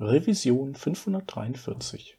[0.00, 2.18] Revision 543.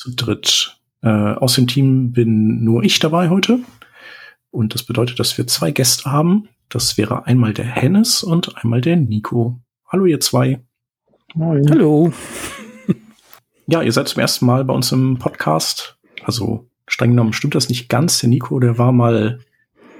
[0.00, 0.78] zu dritt.
[1.02, 3.60] Äh, aus dem Team bin nur ich dabei heute.
[4.50, 6.48] Und das bedeutet, dass wir zwei Gäste haben.
[6.70, 9.60] Das wäre einmal der Hennes und einmal der Nico.
[9.86, 10.60] Hallo, ihr zwei.
[11.34, 11.68] Moin.
[11.68, 12.12] Hallo.
[13.66, 15.98] Ja, ihr seid zum ersten Mal bei uns im Podcast.
[16.24, 18.18] Also streng genommen stimmt das nicht ganz.
[18.20, 19.40] Der Nico, der war mal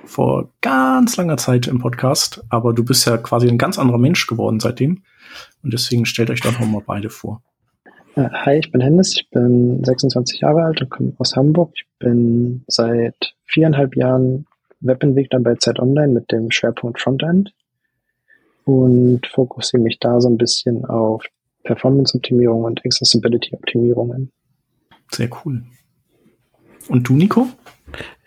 [0.06, 4.26] vor ganz langer Zeit im Podcast, aber du bist ja quasi ein ganz anderer Mensch
[4.26, 5.02] geworden seitdem.
[5.62, 7.42] Und deswegen stellt euch doch noch mal beide vor.
[8.28, 11.72] Hi, ich bin Hennes, ich bin 26 Jahre alt und komme aus Hamburg.
[11.74, 14.46] Ich bin seit viereinhalb Jahren
[14.80, 17.54] Webentwickler bei Zeit Online mit dem Schwerpunkt Frontend
[18.64, 21.24] und fokussiere mich da so ein bisschen auf
[21.64, 24.30] Performance-Optimierung und Accessibility-Optimierungen.
[25.10, 25.62] Sehr cool.
[26.88, 27.46] Und du, Nico?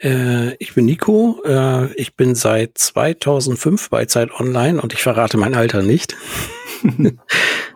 [0.01, 1.39] Äh, ich bin Nico.
[1.45, 6.15] Äh, ich bin seit 2005 bei Zeit Online und ich verrate mein Alter nicht.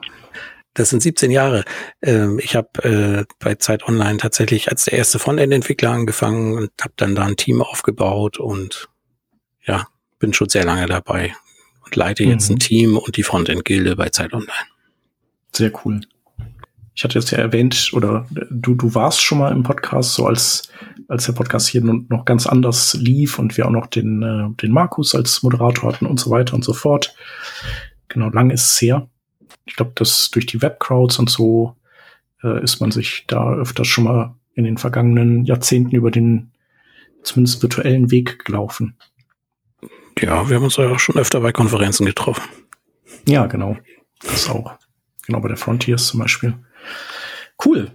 [0.77, 1.65] Das sind 17 Jahre.
[2.03, 6.93] Ähm, ich habe äh, bei Zeit Online tatsächlich als der erste Frontend-Entwickler angefangen und habe
[6.97, 8.87] dann da ein Team aufgebaut und
[9.65, 9.87] ja,
[10.19, 11.33] bin schon sehr lange dabei
[11.83, 12.29] und leite mhm.
[12.29, 14.51] jetzt ein Team und die Frontend-Gilde bei Zeit Online.
[15.51, 16.01] Sehr cool.
[16.93, 20.69] Ich hatte jetzt ja erwähnt, oder du, du warst schon mal im Podcast, so als,
[21.07, 24.71] als der Podcast hier noch ganz anders lief und wir auch noch den, äh, den
[24.71, 27.15] Markus als Moderator hatten und so weiter und so fort.
[28.09, 29.09] Genau, lang ist es her
[29.67, 31.75] ich glaube, dass durch die Webcrowds und so
[32.43, 36.51] äh, ist man sich da öfters schon mal in den vergangenen Jahrzehnten über den
[37.23, 38.95] zumindest virtuellen Weg gelaufen.
[40.19, 42.43] Ja, wir haben uns ja auch schon öfter bei Konferenzen getroffen.
[43.27, 43.77] Ja, genau.
[44.21, 44.73] Das auch.
[45.25, 46.53] Genau, bei der Frontiers zum Beispiel.
[47.63, 47.91] Cool.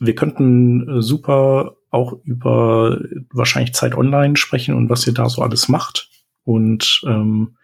[0.00, 2.98] Wir könnten äh, super auch über
[3.30, 6.08] wahrscheinlich Zeit Online sprechen und was ihr da so alles macht.
[6.44, 7.56] Und ähm,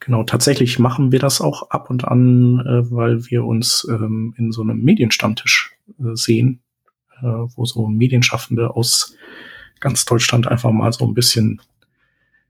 [0.00, 4.52] Genau, tatsächlich machen wir das auch ab und an, äh, weil wir uns ähm, in
[4.52, 6.60] so einem Medienstammtisch äh, sehen,
[7.20, 9.16] äh, wo so Medienschaffende aus
[9.80, 11.60] ganz Deutschland einfach mal so ein bisschen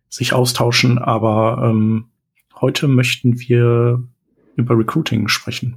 [0.09, 0.99] sich austauschen.
[0.99, 2.07] Aber ähm,
[2.61, 4.03] heute möchten wir
[4.57, 5.77] über Recruiting sprechen.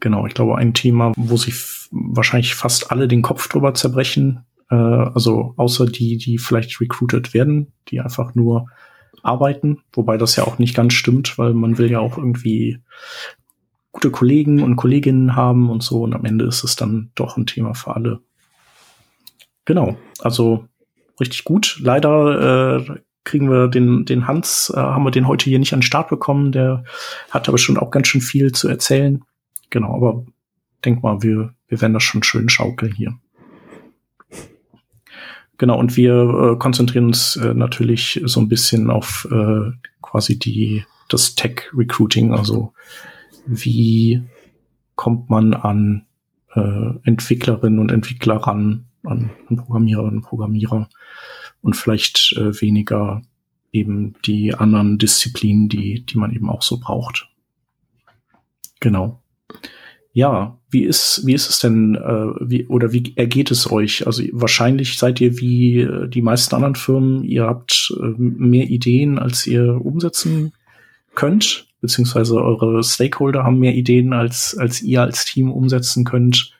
[0.00, 1.54] Genau, ich glaube, ein Thema, wo sich
[1.90, 7.72] wahrscheinlich fast alle den Kopf drüber zerbrechen, äh, also außer die, die vielleicht recruited werden,
[7.88, 8.66] die einfach nur
[9.24, 12.78] arbeiten, wobei das ja auch nicht ganz stimmt, weil man will ja auch irgendwie
[13.92, 17.46] gute Kollegen und Kolleginnen haben und so und am Ende ist es dann doch ein
[17.46, 18.20] Thema für alle.
[19.64, 20.66] Genau, also
[21.20, 21.78] richtig gut.
[21.80, 25.80] Leider äh, kriegen wir den, den Hans, äh, haben wir den heute hier nicht an
[25.80, 26.52] den Start bekommen.
[26.52, 26.84] Der
[27.30, 29.22] hat aber schon auch ganz schön viel zu erzählen.
[29.70, 30.24] Genau, aber
[30.84, 33.14] denk mal, wir, wir werden das schon schön schaukeln hier.
[35.58, 36.14] Genau, und wir
[36.54, 39.70] äh, konzentrieren uns äh, natürlich so ein bisschen auf äh,
[40.02, 42.72] quasi die, das Tech-Recruiting, also
[43.46, 44.22] wie
[44.96, 46.06] kommt man an
[46.54, 50.88] äh, Entwicklerinnen und Entwickler ran, an, an Programmiererinnen und Programmierer
[51.62, 53.22] und vielleicht äh, weniger
[53.72, 57.28] eben die anderen Disziplinen, die, die man eben auch so braucht.
[58.80, 59.22] Genau.
[60.12, 64.06] Ja, wie ist, wie ist es denn, äh, wie, oder wie ergeht es euch?
[64.06, 69.18] Also wahrscheinlich seid ihr wie äh, die meisten anderen Firmen, ihr habt äh, mehr Ideen,
[69.18, 70.52] als ihr umsetzen
[71.14, 76.52] könnt, beziehungsweise eure Stakeholder haben mehr Ideen, als, als ihr als Team umsetzen könnt.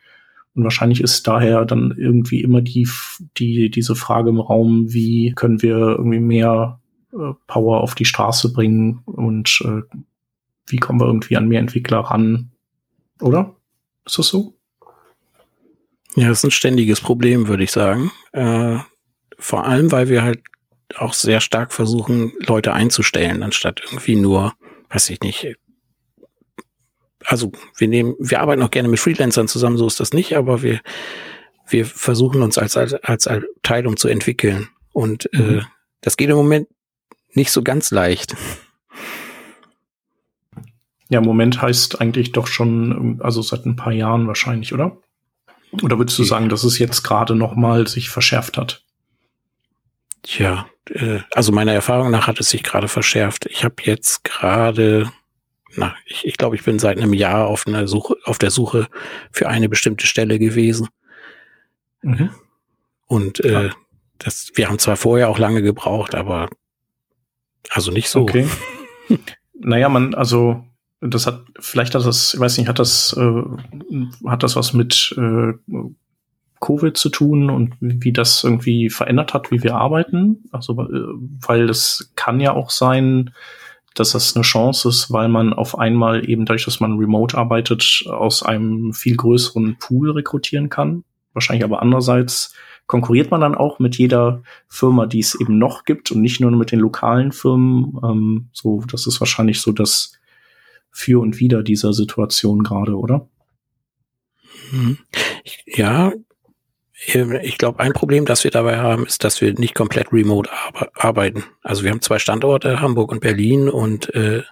[0.55, 2.89] Und wahrscheinlich ist daher dann irgendwie immer die,
[3.37, 6.79] die, diese Frage im Raum, wie können wir irgendwie mehr
[7.13, 9.83] äh, Power auf die Straße bringen und äh,
[10.67, 12.53] wie kommen wir irgendwie an mehr Entwickler ran?
[13.21, 13.55] Oder?
[14.07, 14.55] Ist das so?
[16.17, 18.13] Ja, das ist ein ständiges Problem, würde ich sagen.
[18.33, 18.79] Äh,
[19.39, 20.43] vor allem, weil wir halt
[20.97, 24.55] auch sehr stark versuchen, Leute einzustellen, anstatt irgendwie nur,
[24.91, 25.57] weiß ich nicht,
[27.25, 30.63] also wir nehmen, wir arbeiten auch gerne mit Freelancern zusammen, so ist das nicht, aber
[30.63, 30.81] wir,
[31.69, 34.69] wir versuchen uns als, als, als Abteilung zu entwickeln.
[34.93, 35.59] Und äh, mhm.
[35.59, 35.63] äh,
[36.03, 36.69] das geht im Moment
[37.33, 38.37] nicht so ganz leicht.
[41.15, 44.97] Ja, Moment heißt eigentlich doch schon, also seit ein paar Jahren wahrscheinlich, oder?
[45.81, 48.83] Oder würdest du sagen, dass es jetzt gerade noch mal sich verschärft hat?
[50.23, 53.47] Tja, äh, also meiner Erfahrung nach hat es sich gerade verschärft.
[53.47, 55.13] Ich habe jetzt gerade,
[55.77, 58.89] na, ich, ich glaube, ich bin seit einem Jahr auf einer Suche, auf der Suche
[59.31, 60.89] für eine bestimmte Stelle gewesen.
[62.03, 62.31] Mhm.
[63.07, 63.71] Und äh,
[64.19, 66.51] das, wir haben zwar vorher auch lange gebraucht, aber
[67.71, 68.23] also nicht so.
[68.23, 68.49] Okay.
[69.55, 70.65] naja, man, also
[71.01, 73.43] das hat, vielleicht hat das, ich weiß nicht, hat das, äh,
[74.27, 75.53] hat das was mit äh,
[76.61, 80.45] Covid zu tun und wie das irgendwie verändert hat, wie wir arbeiten?
[80.51, 81.15] Also, äh,
[81.47, 83.35] weil es kann ja auch sein,
[83.95, 88.05] dass das eine Chance ist, weil man auf einmal eben dadurch, dass man remote arbeitet,
[88.09, 91.05] aus einem viel größeren Pool rekrutieren kann.
[91.33, 92.55] Wahrscheinlich aber andererseits
[92.87, 96.51] konkurriert man dann auch mit jeder Firma, die es eben noch gibt und nicht nur
[96.51, 97.99] mit den lokalen Firmen.
[98.03, 100.19] Ähm, so, das ist wahrscheinlich so das
[100.95, 103.29] für und wider dieser Situation gerade, oder?
[104.71, 104.99] Mhm.
[105.67, 106.13] Ja,
[107.09, 110.49] ähm, ich glaube, ein Problem, das wir dabei haben, ist, dass wir nicht komplett remote
[110.95, 111.45] arbeiten.
[111.63, 114.45] Also wir haben zwei Standorte, Hamburg und Berlin, und äh,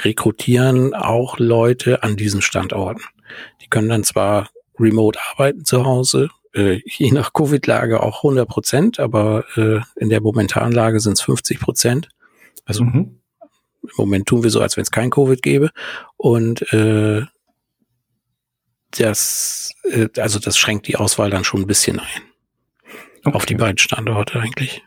[0.00, 3.02] rekrutieren auch Leute an diesen Standorten.
[3.62, 9.00] Die können dann zwar remote arbeiten zu Hause, äh, je nach Covid-Lage auch 100 Prozent,
[9.00, 12.10] aber äh, in der momentanen Lage sind es 50 Prozent.
[12.66, 13.20] Also mhm.
[13.82, 15.70] Im Moment tun wir so, als wenn es kein Covid gäbe.
[16.16, 17.22] Und äh,
[18.92, 22.22] das, äh, also das schränkt die Auswahl dann schon ein bisschen ein.
[23.24, 23.36] Okay.
[23.36, 24.82] Auf die beiden Standorte eigentlich.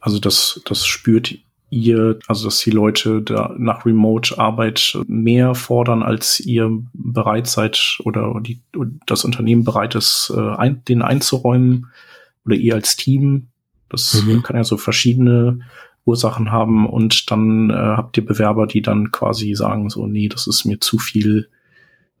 [0.00, 1.34] Also das, das spürt
[1.70, 8.40] ihr, also dass die Leute da nach Remote-Arbeit mehr fordern, als ihr bereit seid oder
[8.40, 8.60] die,
[9.06, 11.88] das Unternehmen bereit ist, äh, ein, den einzuräumen
[12.44, 13.48] oder ihr als Team.
[13.88, 14.42] Das mhm.
[14.42, 15.60] kann ja so verschiedene
[16.06, 20.46] Ursachen haben und dann äh, habt ihr Bewerber, die dann quasi sagen so, nee, das
[20.46, 21.48] ist mir zu viel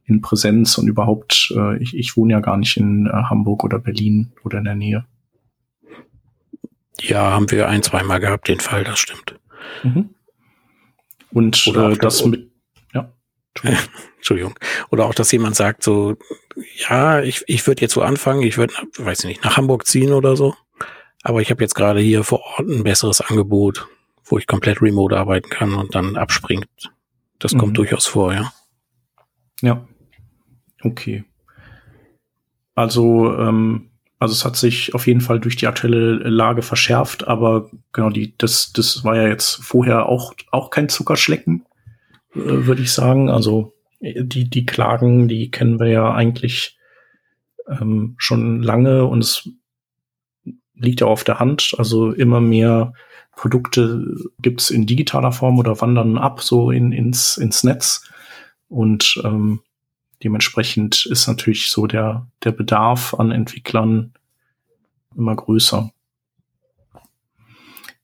[0.04, 3.78] in Präsenz und überhaupt, äh, ich, ich wohne ja gar nicht in äh, Hamburg oder
[3.78, 5.06] Berlin oder in der Nähe.
[7.00, 9.38] Ja, haben wir ein, zweimal gehabt, den Fall, das stimmt.
[9.82, 10.10] Mhm.
[11.30, 12.50] Und oder äh, das mit,
[12.92, 13.12] ja.
[13.54, 13.84] Entschuldigung.
[14.16, 14.58] Entschuldigung.
[14.90, 16.16] Oder auch, dass jemand sagt so,
[16.88, 20.12] ja, ich, ich würde jetzt so anfangen, ich würde, weiß ich nicht, nach Hamburg ziehen
[20.12, 20.54] oder so.
[21.26, 23.88] Aber ich habe jetzt gerade hier vor Ort ein besseres Angebot,
[24.24, 26.68] wo ich komplett remote arbeiten kann und dann abspringt.
[27.40, 27.58] Das mhm.
[27.58, 28.52] kommt durchaus vor, ja.
[29.60, 29.88] Ja.
[30.84, 31.24] Okay.
[32.76, 33.90] Also, ähm,
[34.20, 38.38] also es hat sich auf jeden Fall durch die aktuelle Lage verschärft, aber genau, die,
[38.38, 41.66] das, das war ja jetzt vorher auch, auch kein Zuckerschlecken,
[42.36, 43.30] äh, würde ich sagen.
[43.30, 46.78] Also die, die Klagen, die kennen wir ja eigentlich
[47.68, 49.48] ähm, schon lange und es
[50.76, 51.74] liegt ja auf der Hand.
[51.78, 52.92] Also immer mehr
[53.34, 58.08] Produkte gibt's in digitaler Form oder wandern ab so in, ins, ins Netz.
[58.68, 59.60] Und ähm,
[60.24, 64.12] dementsprechend ist natürlich so der, der Bedarf an Entwicklern
[65.16, 65.90] immer größer.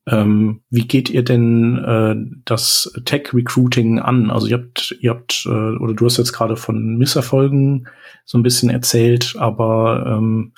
[0.06, 4.30] Ähm, wie geht ihr denn äh, das Tech-Recruiting an?
[4.30, 7.86] Also ihr habt, ihr habt, äh, oder du hast jetzt gerade von Misserfolgen
[8.24, 10.52] so ein bisschen erzählt, aber ähm,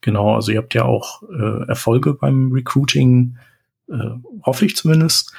[0.00, 3.36] Genau, also ihr habt ja auch äh, Erfolge beim Recruiting,
[3.88, 4.10] äh,
[4.42, 5.32] hoffe ich zumindest.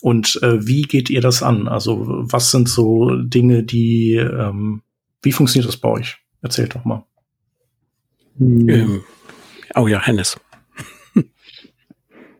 [0.00, 1.68] Und äh, wie geht ihr das an?
[1.68, 4.82] Also was sind so Dinge, die, ähm,
[5.22, 6.16] wie funktioniert das bei euch?
[6.40, 7.04] Erzählt doch mal.
[8.38, 8.68] Hm.
[8.68, 9.04] Ähm,
[9.74, 10.38] oh ja, Hennes.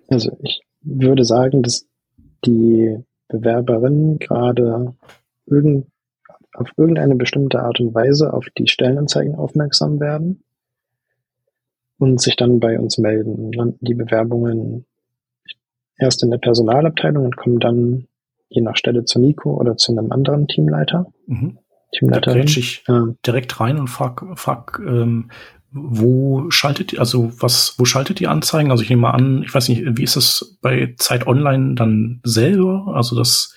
[0.09, 1.85] Also ich würde sagen, dass
[2.45, 4.95] die Bewerberinnen gerade
[5.47, 5.89] irgend,
[6.53, 10.45] auf irgendeine bestimmte Art und Weise auf die Stellenanzeigen aufmerksam werden
[11.99, 13.53] und sich dann bei uns melden.
[13.53, 14.87] Landen die Bewerbungen
[15.99, 18.07] erst in der Personalabteilung und kommen dann
[18.49, 21.07] je nach Stelle zu Nico oder zu einem anderen Teamleiter.
[21.27, 21.59] Mhm.
[21.93, 22.43] Teamleiterin.
[22.43, 25.31] Da ich äh, direkt rein und frag, frag ähm,
[25.73, 28.71] wo schaltet ihr, also was, wo schaltet ihr Anzeigen?
[28.71, 32.21] Also ich nehme mal an, ich weiß nicht, wie ist das bei Zeit Online dann
[32.25, 32.93] selber?
[32.95, 33.55] Also das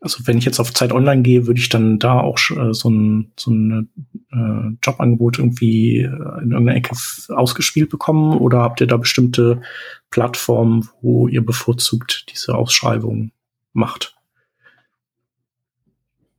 [0.00, 2.90] also wenn ich jetzt auf Zeit Online gehe, würde ich dann da auch äh, so
[2.90, 3.90] ein, so ein
[4.30, 6.06] äh, Jobangebot irgendwie äh,
[6.42, 6.94] in irgendeiner Ecke
[7.28, 8.36] ausgespielt bekommen?
[8.38, 9.62] Oder habt ihr da bestimmte
[10.10, 13.32] Plattformen, wo ihr bevorzugt diese Ausschreibung
[13.72, 14.14] macht?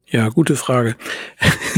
[0.05, 0.95] Ja, gute Frage.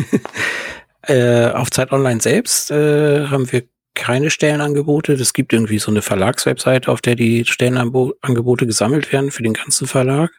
[1.04, 3.64] äh, auf Zeit Online selbst äh, haben wir
[3.96, 5.14] keine Stellenangebote.
[5.14, 9.88] Es gibt irgendwie so eine Verlagswebseite, auf der die Stellenangebote gesammelt werden für den ganzen
[9.88, 10.32] Verlag.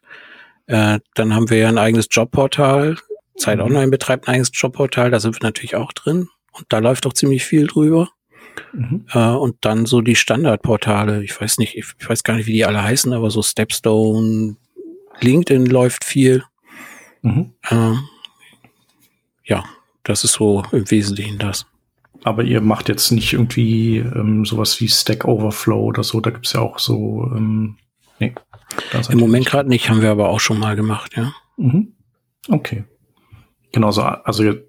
[0.70, 2.96] Äh, dann haben wir ja ein eigenes Jobportal,
[3.36, 3.64] Zeit mhm.
[3.64, 6.28] Online betreibt ein eigenes Jobportal, da sind wir natürlich auch drin.
[6.52, 8.10] Und da läuft auch ziemlich viel drüber.
[8.72, 9.04] Mhm.
[9.12, 12.52] Äh, und dann so die Standardportale, ich weiß nicht, ich, ich, weiß gar nicht, wie
[12.52, 14.56] die alle heißen, aber so Stepstone,
[15.20, 16.44] LinkedIn läuft viel.
[17.22, 17.52] Mhm.
[17.68, 17.94] Äh,
[19.44, 19.64] ja,
[20.04, 21.66] das ist so im Wesentlichen das.
[22.22, 26.52] Aber ihr macht jetzt nicht irgendwie ähm, sowas wie Stack Overflow oder so, da gibt's
[26.52, 27.76] ja auch so, ähm,
[28.20, 28.34] nee.
[29.10, 31.32] Im Moment gerade nicht, haben wir aber auch schon mal gemacht, ja.
[31.56, 31.92] Mhm.
[32.48, 32.84] Okay.
[33.72, 34.64] Genauso, also ihr,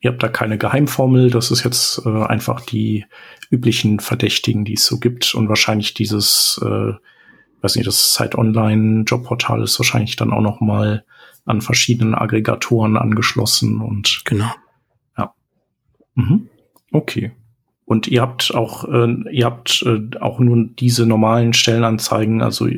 [0.00, 3.04] ihr habt da keine Geheimformel, das ist jetzt äh, einfach die
[3.50, 6.92] üblichen Verdächtigen, die es so gibt und wahrscheinlich dieses, äh,
[7.62, 11.04] weiß nicht, das Site Online Jobportal ist wahrscheinlich dann auch noch mal
[11.44, 14.50] an verschiedenen Aggregatoren angeschlossen und genau.
[15.16, 15.34] Ja.
[16.14, 16.48] Mhm.
[16.92, 17.32] Okay.
[17.88, 22.68] Und ihr habt auch, äh, ihr habt äh, auch nur diese normalen Stellenanzeigen, also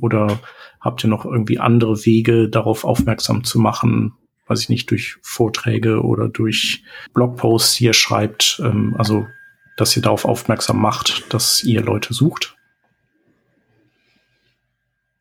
[0.00, 0.38] oder
[0.80, 4.12] habt ihr noch irgendwie andere Wege, darauf aufmerksam zu machen,
[4.46, 9.26] weiß ich nicht, durch Vorträge oder durch Blogposts, die ihr schreibt, ähm, also
[9.76, 12.56] dass ihr darauf aufmerksam macht, dass ihr Leute sucht?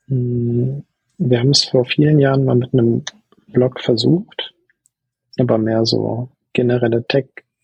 [0.05, 3.03] Wir haben es vor vielen Jahren mal mit einem
[3.47, 4.53] Blog versucht,
[5.39, 7.07] aber mehr so generelle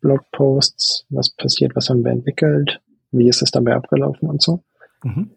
[0.05, 2.81] Tech-Blogposts, was passiert, was haben wir entwickelt,
[3.11, 4.63] wie ist es dabei abgelaufen und so.
[5.03, 5.31] Mhm.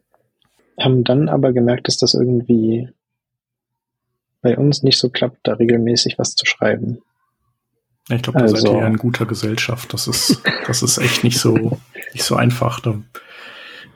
[0.78, 2.88] Haben dann aber gemerkt, dass das irgendwie
[4.40, 6.98] bei uns nicht so klappt, da regelmäßig was zu schreiben.
[8.08, 9.92] Ich glaube, da also, seid ihr ja in guter Gesellschaft.
[9.92, 11.78] Das ist, das ist echt nicht so,
[12.12, 12.80] nicht so einfach.
[12.80, 13.00] Da,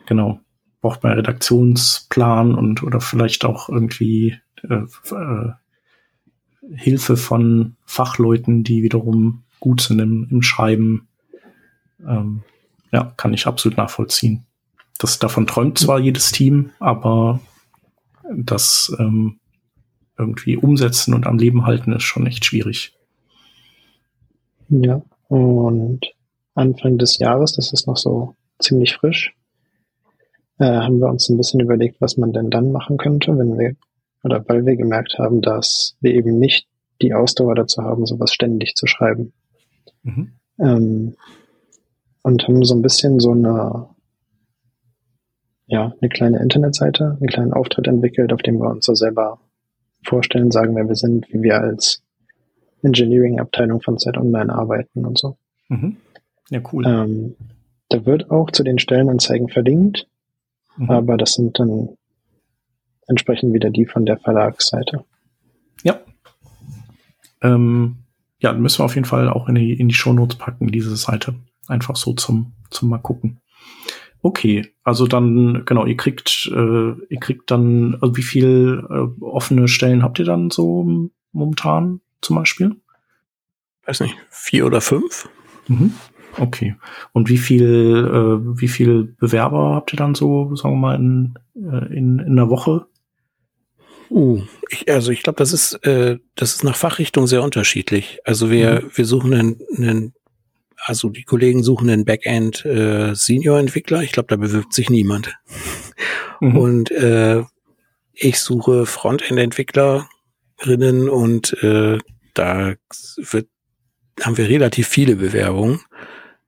[0.06, 0.40] genau.
[0.80, 4.82] Braucht man Redaktionsplan und oder vielleicht auch irgendwie äh,
[5.14, 5.52] äh,
[6.74, 11.09] Hilfe von Fachleuten, die wiederum gut sind im, im Schreiben.
[12.00, 12.42] Ähm,
[12.90, 14.45] ja, kann ich absolut nachvollziehen.
[14.99, 17.40] Das davon träumt zwar jedes Team, aber
[18.35, 19.38] das ähm,
[20.19, 22.95] irgendwie umsetzen und am Leben halten ist schon echt schwierig.
[24.69, 26.00] Ja, und
[26.54, 29.33] Anfang des Jahres, das ist noch so ziemlich frisch,
[30.59, 33.76] äh, haben wir uns ein bisschen überlegt, was man denn dann machen könnte, wenn wir,
[34.25, 36.66] oder weil wir gemerkt haben, dass wir eben nicht
[37.00, 39.33] die Ausdauer dazu haben, sowas ständig zu schreiben.
[40.02, 40.32] Mhm.
[40.58, 41.16] Ähm,
[42.22, 43.88] und haben so ein bisschen so eine,
[45.66, 49.40] ja, eine kleine Internetseite, einen kleinen Auftritt entwickelt, auf dem wir uns so selber
[50.04, 52.02] vorstellen, sagen, wer wir sind, wie wir als
[52.82, 55.36] Engineering-Abteilung von Zeit Online arbeiten und so.
[55.68, 55.96] Mhm.
[56.50, 56.86] Ja, cool.
[56.86, 57.36] Ähm,
[57.88, 60.08] da wird auch zu den Stellenanzeigen verlinkt,
[60.76, 60.90] mhm.
[60.90, 61.96] aber das sind dann
[63.06, 65.04] entsprechend wieder die von der Verlagsseite.
[65.82, 66.00] Ja.
[67.42, 67.98] Ähm,
[68.42, 71.34] ja, müssen wir auf jeden Fall auch in die, in die Shownotes packen, diese Seite.
[71.68, 73.40] Einfach so zum, zum mal gucken.
[74.20, 79.66] Okay, also dann, genau, ihr kriegt, äh, ihr kriegt dann, also wie viel äh, offene
[79.66, 82.00] Stellen habt ihr dann so momentan?
[82.22, 82.76] zum Beispiel?
[83.84, 85.28] Weiß nicht, vier oder fünf.
[85.68, 85.92] Mhm.
[86.38, 86.76] Okay.
[87.12, 91.34] Und wie viel, äh, wie viel Bewerber habt ihr dann so, sagen wir mal, in,
[91.56, 92.87] äh, in, in einer Woche?
[94.12, 98.19] Uh, ich, also ich glaube, das ist, äh, das ist nach Fachrichtung sehr unterschiedlich.
[98.25, 98.90] Also wir, mhm.
[98.95, 100.12] wir suchen einen, einen,
[100.76, 104.02] also die Kollegen suchen einen Backend äh, Senior-Entwickler.
[104.02, 105.35] Ich glaube, da bewirbt sich niemand.
[106.40, 106.57] Mhm.
[106.59, 107.42] Und äh,
[108.12, 111.97] ich suche Frontend-Entwicklerinnen und äh,
[112.35, 112.75] da
[113.16, 113.49] wird,
[114.21, 115.81] haben wir relativ viele Bewerbungen.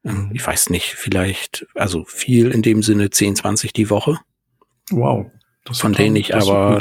[0.04, 4.18] Ähm, ich weiß nicht, vielleicht, also viel in dem Sinne 10, 20 die Woche.
[4.90, 5.30] Wow.
[5.72, 6.78] Von denen ich aber,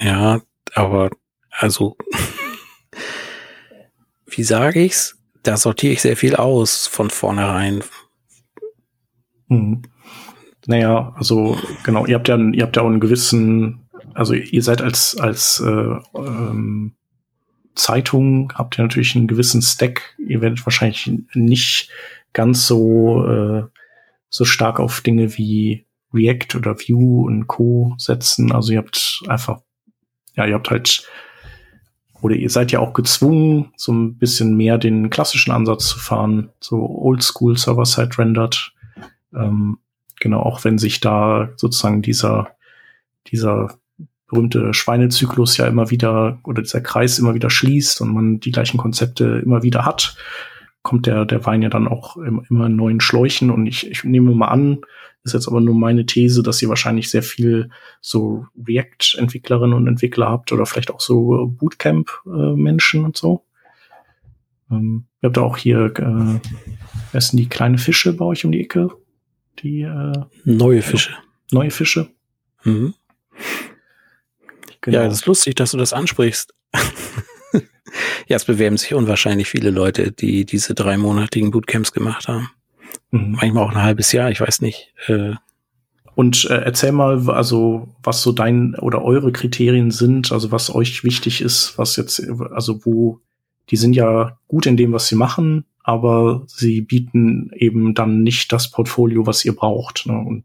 [0.00, 0.40] ja,
[0.74, 1.10] aber,
[1.50, 1.96] also,
[4.26, 5.16] wie sage ich's?
[5.42, 7.82] Da sortiere ich sehr viel aus von vornherein.
[9.48, 9.82] Hm.
[10.66, 14.82] Naja, also genau, ihr habt ja, ihr habt ja auch einen gewissen, also ihr seid
[14.82, 16.98] als als äh, ähm,
[17.78, 20.16] Zeitung habt ihr natürlich einen gewissen Stack.
[20.18, 21.90] Ihr werdet wahrscheinlich nicht
[22.32, 23.62] ganz so, äh,
[24.28, 27.94] so stark auf Dinge wie React oder Vue und Co.
[27.96, 28.52] setzen.
[28.52, 29.62] Also ihr habt einfach,
[30.38, 31.06] ja, ihr habt halt,
[32.22, 36.50] oder ihr seid ja auch gezwungen, so ein bisschen mehr den klassischen Ansatz zu fahren,
[36.60, 38.72] so Oldschool Server-Side rendered.
[39.34, 39.78] Ähm,
[40.20, 42.52] genau, auch wenn sich da sozusagen dieser,
[43.26, 43.78] dieser
[44.28, 48.78] berühmte Schweinezyklus ja immer wieder oder dieser Kreis immer wieder schließt und man die gleichen
[48.78, 50.16] Konzepte immer wieder hat,
[50.82, 53.50] kommt der, der Wein ja dann auch immer in neuen Schläuchen.
[53.50, 54.78] Und ich, ich nehme mal an,
[55.28, 57.70] ist jetzt aber nur meine These, dass ihr wahrscheinlich sehr viel
[58.00, 63.44] so React-Entwicklerinnen und Entwickler habt oder vielleicht auch so Bootcamp-Menschen und so.
[64.70, 66.40] Ähm, ihr habt auch hier, äh,
[67.12, 68.90] wer sind die kleine Fische bei euch um die Ecke?
[69.62, 70.12] Die äh,
[70.44, 71.12] neue Fische.
[71.50, 72.08] Neue Fische.
[72.64, 72.94] Mhm.
[74.80, 74.98] Genau.
[74.98, 76.54] Ja, das ist lustig, dass du das ansprichst.
[78.28, 82.50] Ja, es bewerben sich unwahrscheinlich viele Leute, die diese dreimonatigen Bootcamps gemacht haben.
[83.10, 84.92] Manchmal auch ein halbes Jahr, ich weiß nicht.
[85.06, 85.34] Äh,
[86.14, 91.04] und äh, erzähl mal, also was so dein oder eure Kriterien sind, also was euch
[91.04, 93.20] wichtig ist, was jetzt, also wo,
[93.70, 98.52] die sind ja gut in dem, was sie machen, aber sie bieten eben dann nicht
[98.52, 100.06] das Portfolio, was ihr braucht.
[100.06, 100.18] Ne?
[100.18, 100.44] Und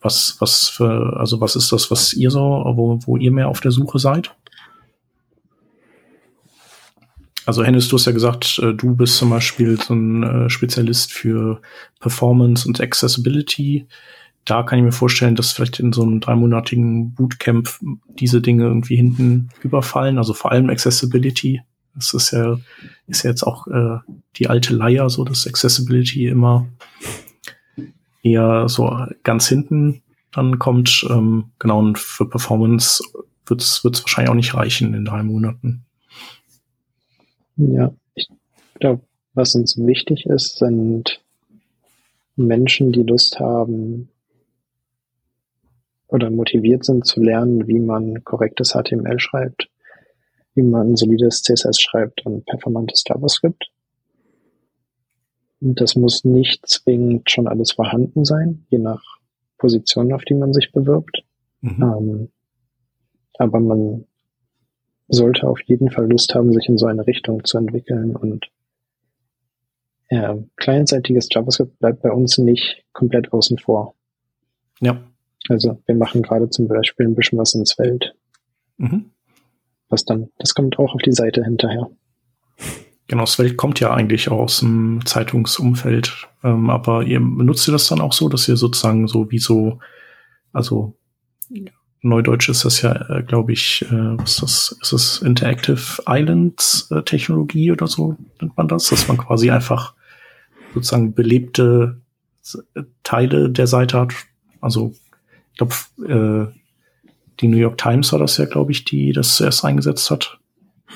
[0.00, 3.60] was, was für, also was ist das, was ihr so, wo, wo ihr mehr auf
[3.60, 4.34] der Suche seid?
[7.44, 11.12] Also Hennes, du hast ja gesagt, äh, du bist zum Beispiel so ein äh, Spezialist
[11.12, 11.60] für
[12.00, 13.86] Performance und Accessibility.
[14.44, 17.68] Da kann ich mir vorstellen, dass vielleicht in so einem dreimonatigen Bootcamp
[18.08, 20.18] diese Dinge irgendwie hinten überfallen.
[20.18, 21.62] Also vor allem Accessibility.
[21.94, 22.58] Das ist ja,
[23.06, 23.98] ist ja jetzt auch äh,
[24.36, 26.66] die alte Leier, so dass Accessibility immer
[28.22, 31.06] eher so ganz hinten dann kommt.
[31.10, 33.02] Ähm, genau, und für Performance
[33.46, 35.84] wird es wahrscheinlich auch nicht reichen in drei Monaten.
[37.56, 38.28] Ja, ich
[38.74, 39.02] glaube,
[39.34, 41.22] was uns wichtig ist, sind
[42.36, 44.08] Menschen, die Lust haben
[46.08, 49.70] oder motiviert sind zu lernen, wie man korrektes HTML schreibt,
[50.54, 53.70] wie man solides CSS schreibt und performantes JavaScript.
[55.60, 59.02] Das muss nicht zwingend schon alles vorhanden sein, je nach
[59.58, 61.24] Position, auf die man sich bewirbt.
[61.60, 61.82] Mhm.
[61.82, 62.28] Ähm,
[63.38, 64.04] aber man
[65.12, 68.50] sollte auf jeden Fall Lust haben, sich in so eine Richtung zu entwickeln und
[70.10, 73.94] ja, clientseitiges JavaScript bleibt bei uns nicht komplett außen vor.
[74.80, 75.02] Ja.
[75.48, 78.14] Also wir machen gerade zum Beispiel ein bisschen was ins Feld.
[78.76, 79.10] Mhm.
[79.88, 81.90] Was dann, das kommt auch auf die Seite hinterher.
[83.06, 86.28] Genau, das Welt kommt ja eigentlich aus dem Zeitungsumfeld.
[86.44, 89.78] Ähm, aber ihr benutzt ihr das dann auch so, dass ihr sozusagen so wie so,
[90.52, 90.94] also
[92.02, 94.78] Neudeutsch ist das ja, äh, glaube ich, äh, was ist das?
[94.82, 98.88] Ist das Interactive Islands äh, Technologie oder so nennt man das?
[98.88, 99.94] Dass man quasi einfach
[100.74, 102.00] sozusagen belebte
[103.04, 104.14] Teile der Seite hat.
[104.60, 104.94] Also,
[105.52, 106.58] ich glaube, äh,
[107.40, 110.38] die New York Times war das ja, glaube ich, die das zuerst eingesetzt hat.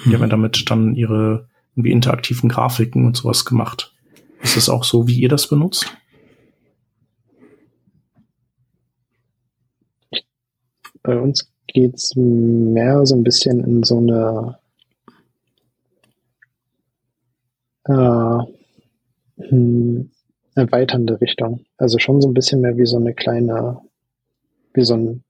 [0.05, 3.95] Die haben ja damit dann ihre irgendwie interaktiven Grafiken und sowas gemacht.
[4.43, 5.87] Ist das auch so, wie ihr das benutzt?
[11.07, 14.59] Bei uns geht's mehr so ein bisschen in so eine
[17.85, 20.11] äh, hm,
[20.57, 21.65] erweiternde Richtung.
[21.79, 23.79] Also schon so ein bisschen mehr wie so eine kleine,
[24.75, 25.23] wie so ein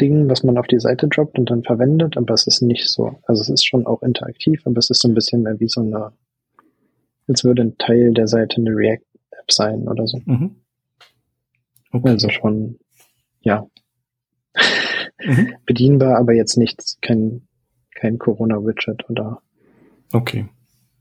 [0.00, 3.16] Ding, was man auf die Seite droppt und dann verwendet, aber es ist nicht so.
[3.28, 5.82] Also es ist schon auch interaktiv, aber es ist so ein bisschen mehr wie so
[5.82, 6.10] eine,
[7.28, 10.20] als würde ein Teil der Seite eine React-App sein oder so.
[10.24, 10.56] Mhm.
[11.92, 12.08] Okay.
[12.08, 12.80] Also schon,
[13.40, 13.64] ja,
[15.24, 15.54] mhm.
[15.66, 17.42] bedienbar, aber jetzt nichts, kein,
[17.94, 19.40] kein Corona-Widget oder.
[20.12, 20.48] Okay.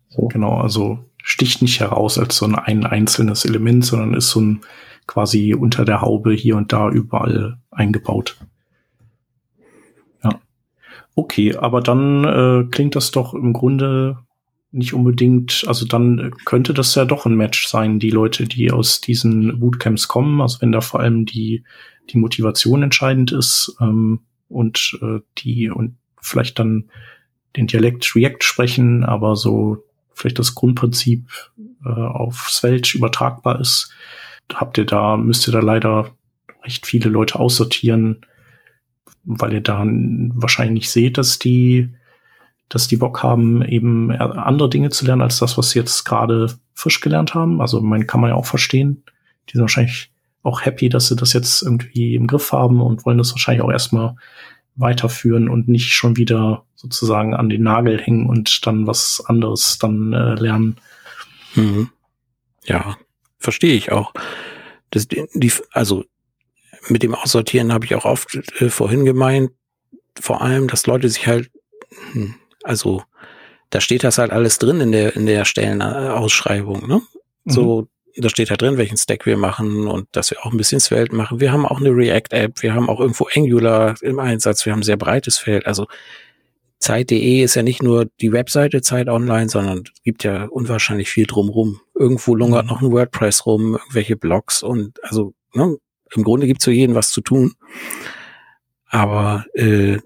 [0.09, 0.27] So.
[0.27, 4.61] Genau, also sticht nicht heraus als so ein, ein einzelnes Element, sondern ist so ein
[5.05, 8.37] quasi unter der Haube hier und da überall eingebaut.
[10.23, 10.41] Ja.
[11.15, 14.19] Okay, aber dann äh, klingt das doch im Grunde
[14.71, 19.01] nicht unbedingt, also dann könnte das ja doch ein Match sein, die Leute, die aus
[19.01, 21.63] diesen Bootcamps kommen, also wenn da vor allem die
[22.09, 26.85] die Motivation entscheidend ist ähm, und äh, die und vielleicht dann
[27.55, 31.27] den Dialekt React sprechen, aber so vielleicht das Grundprinzip
[31.85, 33.91] äh, aufs Feld übertragbar ist,
[34.53, 36.11] habt ihr da, müsst ihr da leider
[36.63, 38.25] recht viele Leute aussortieren,
[39.23, 41.89] weil ihr da wahrscheinlich nicht seht, dass die,
[42.69, 46.53] dass die Bock haben, eben andere Dinge zu lernen, als das, was sie jetzt gerade
[46.73, 47.61] frisch gelernt haben.
[47.61, 49.03] Also man kann man ja auch verstehen.
[49.47, 50.11] Die sind wahrscheinlich
[50.43, 53.71] auch happy, dass sie das jetzt irgendwie im Griff haben und wollen das wahrscheinlich auch
[53.71, 54.15] erstmal
[54.75, 60.13] weiterführen und nicht schon wieder sozusagen an den Nagel hängen und dann was anderes dann
[60.13, 60.77] äh, lernen.
[61.55, 61.89] Mhm.
[62.65, 62.97] Ja,
[63.39, 64.13] verstehe ich auch.
[64.91, 66.05] Das, die, also
[66.87, 69.51] mit dem Aussortieren habe ich auch oft äh, vorhin gemeint,
[70.19, 71.51] vor allem, dass Leute sich halt,
[72.13, 73.03] hm, also
[73.69, 77.01] da steht das halt alles drin in der in der Stellenausschreibung, ne?
[77.43, 77.51] Mhm.
[77.51, 77.87] So
[78.19, 81.15] da steht halt drin, welchen Stack wir machen und dass wir auch ein bisschen Svelte
[81.15, 81.39] machen.
[81.39, 84.83] Wir haben auch eine React-App, wir haben auch irgendwo Angular im Einsatz, wir haben ein
[84.83, 85.65] sehr breites Feld.
[85.65, 85.87] Also
[86.79, 91.25] Zeit.de ist ja nicht nur die Webseite Zeit Online, sondern es gibt ja unwahrscheinlich viel
[91.25, 91.81] drumrum.
[91.95, 92.69] Irgendwo lungert mhm.
[92.69, 95.77] noch ein WordPress rum, irgendwelche Blogs und also ne,
[96.15, 97.53] im Grunde gibt's für jeden was zu tun.
[98.85, 99.99] Aber äh,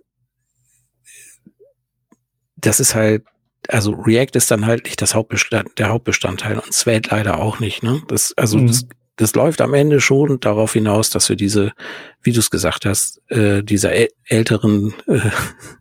[2.55, 3.23] das ist halt
[3.71, 7.83] also React ist dann halt nicht das Hauptbestand, der Hauptbestandteil und Svelte leider auch nicht.
[7.83, 8.01] Ne?
[8.07, 8.67] Das, also mhm.
[8.67, 11.73] das, das läuft am Ende schon darauf hinaus, dass wir diese,
[12.21, 13.91] wie du es gesagt hast, äh, diese
[14.25, 15.19] älteren, äh,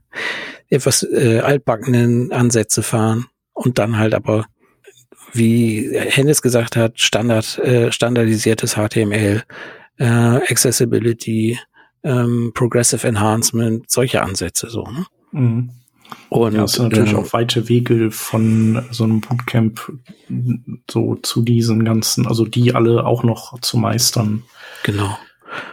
[0.68, 4.46] etwas äh, altbackenen Ansätze fahren und dann halt aber,
[5.32, 9.42] wie Hennes gesagt hat, Standard, äh, standardisiertes HTML,
[9.98, 11.58] äh, Accessibility,
[12.02, 14.84] ähm, Progressive Enhancement, solche Ansätze so.
[14.84, 15.06] Ne?
[15.32, 15.70] Mhm.
[16.28, 19.92] Und ja, es sind natürlich äh, auch weite Wege von so einem Bootcamp
[20.90, 24.44] so zu diesen ganzen, also die alle auch noch zu meistern.
[24.84, 25.18] Genau.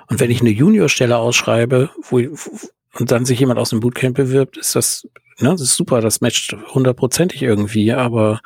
[0.07, 4.57] Und wenn ich eine Juniorstelle ausschreibe, wo, und dann sich jemand aus dem Bootcamp bewirbt,
[4.57, 5.07] ist das,
[5.39, 8.41] ne, das ist super, das matcht hundertprozentig irgendwie, aber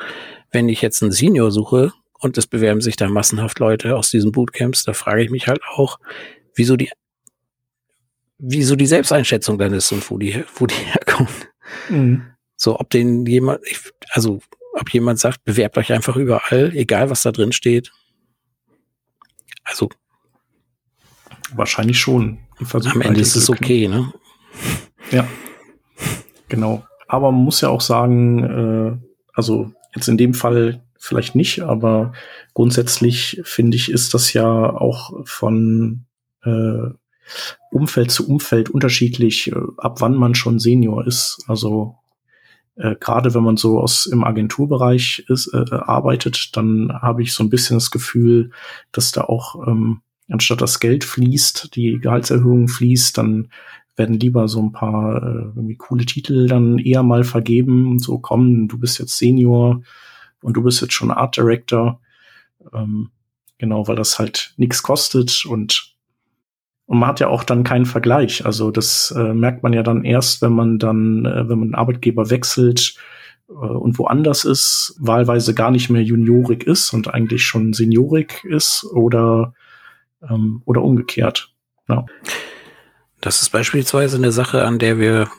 [0.52, 4.32] wenn ich jetzt einen Senior suche und es bewerben sich da massenhaft Leute aus diesen
[4.32, 6.00] Bootcamps, da frage ich mich halt auch,
[6.56, 6.92] wieso die,
[8.38, 11.51] wieso die Selbsteinschätzung dann ist und wo die, wo die herkommt.
[11.90, 12.26] Mhm.
[12.56, 13.62] So, ob den jemand,
[14.12, 14.40] also
[14.74, 17.92] ob jemand sagt, bewerbt euch einfach überall, egal was da drin steht.
[19.64, 19.90] Also
[21.54, 22.40] wahrscheinlich schon.
[22.72, 24.14] Am Ende ist es okay, ne?
[25.12, 25.28] Ja,
[26.48, 26.86] genau.
[27.08, 32.14] Aber man muss ja auch sagen, äh, also jetzt in dem Fall vielleicht nicht, aber
[32.54, 36.06] grundsätzlich finde ich, ist das ja auch von
[36.44, 36.92] äh,
[37.72, 41.44] Umfeld zu Umfeld unterschiedlich, äh, ab wann man schon Senior ist.
[41.48, 41.96] Also
[42.76, 47.44] äh, gerade wenn man so aus im Agenturbereich ist, äh, arbeitet, dann habe ich so
[47.44, 48.52] ein bisschen das Gefühl,
[48.92, 53.50] dass da auch ähm, anstatt das Geld fließt, die Gehaltserhöhung fließt, dann
[53.96, 58.00] werden lieber so ein paar äh, irgendwie coole Titel dann eher mal vergeben.
[58.00, 59.84] So, komm, du bist jetzt Senior
[60.42, 62.00] und du bist jetzt schon Art Director.
[62.74, 63.12] Ähm,
[63.58, 65.91] genau, weil das halt nichts kostet und
[66.92, 68.46] und man hat ja auch dann keinen Vergleich.
[68.46, 72.30] Also das äh, merkt man ja dann erst, wenn man dann, äh, wenn man Arbeitgeber
[72.30, 72.96] wechselt
[73.48, 78.84] äh, und woanders ist, wahlweise gar nicht mehr juniorig ist und eigentlich schon seniorig ist
[78.84, 79.54] oder
[80.30, 81.54] ähm, oder umgekehrt.
[81.88, 82.06] Ja.
[83.22, 85.30] Das ist beispielsweise eine Sache, an der wir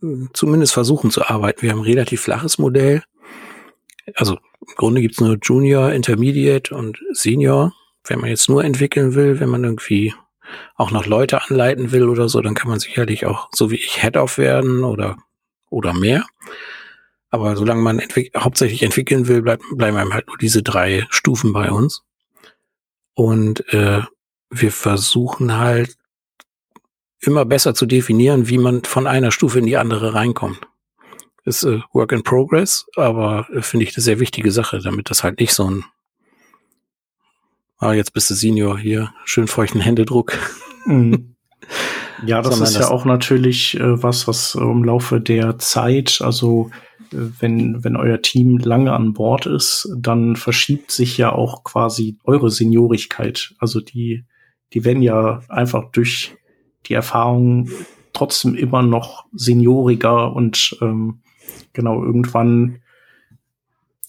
[0.00, 1.62] hm, zumindest versuchen zu arbeiten.
[1.62, 3.04] Wir haben ein relativ flaches Modell.
[4.16, 7.72] Also im Grunde gibt's nur Junior, Intermediate und Senior.
[8.02, 10.12] Wenn man jetzt nur entwickeln will, wenn man irgendwie
[10.74, 14.02] auch noch Leute anleiten will oder so, dann kann man sicherlich auch, so wie ich,
[14.02, 15.16] Head-Off werden oder,
[15.68, 16.26] oder mehr.
[17.30, 21.52] Aber solange man entwick hauptsächlich entwickeln will, bleib, bleiben einem halt nur diese drei Stufen
[21.52, 22.02] bei uns.
[23.14, 24.02] Und äh,
[24.50, 25.96] wir versuchen halt
[27.20, 30.60] immer besser zu definieren, wie man von einer Stufe in die andere reinkommt.
[31.44, 35.22] Ist äh, Work in Progress, aber äh, finde ich eine sehr wichtige Sache, damit das
[35.22, 35.84] halt nicht so ein
[37.80, 40.38] Ah, jetzt bist du Senior hier, schön feuchten Händedruck.
[40.86, 41.34] Mhm.
[42.26, 46.70] Ja, das ist ja auch natürlich äh, was, was im Laufe der Zeit, also
[47.12, 52.18] äh, wenn, wenn euer Team lange an Bord ist, dann verschiebt sich ja auch quasi
[52.24, 53.54] eure Seniorigkeit.
[53.58, 54.24] Also die,
[54.74, 56.36] die werden ja einfach durch
[56.86, 57.70] die Erfahrung
[58.12, 61.22] trotzdem immer noch senioriger und ähm,
[61.72, 62.82] genau irgendwann,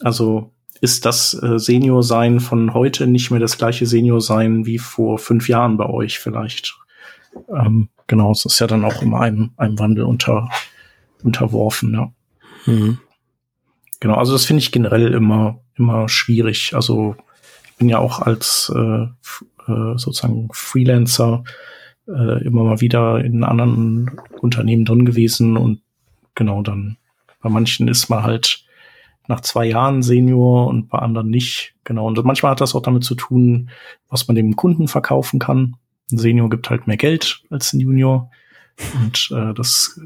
[0.02, 5.48] also ist das äh, Senior-Sein von heute nicht mehr das gleiche Senior-Sein wie vor fünf
[5.48, 6.76] Jahren bei euch vielleicht.
[7.50, 10.50] Ähm, genau, es ist ja dann auch immer einem, einem Wandel unter,
[11.24, 12.12] unterworfen, ja.
[12.66, 12.98] Mhm.
[14.00, 16.74] Genau, also das finde ich generell immer, immer schwierig.
[16.74, 17.16] Also
[17.70, 19.04] ich bin ja auch als äh,
[19.68, 21.44] äh, sozusagen Freelancer
[22.08, 25.82] äh, immer mal wieder in anderen Unternehmen drin gewesen und
[26.34, 26.98] genau dann
[27.42, 28.66] bei manchen ist man halt
[29.28, 31.76] nach zwei Jahren Senior und bei anderen nicht.
[31.84, 32.08] Genau.
[32.08, 33.70] Und manchmal hat das auch damit zu tun,
[34.10, 35.76] was man dem Kunden verkaufen kann.
[36.12, 38.30] Ein Senior gibt halt mehr Geld als ein Junior.
[38.96, 40.00] Und äh, das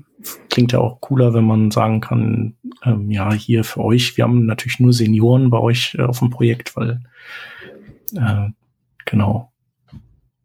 [0.49, 4.45] klingt ja auch cooler, wenn man sagen kann, ähm, ja, hier für euch, wir haben
[4.45, 7.01] natürlich nur Senioren bei euch äh, auf dem Projekt, weil
[8.15, 8.49] äh,
[9.05, 9.51] genau,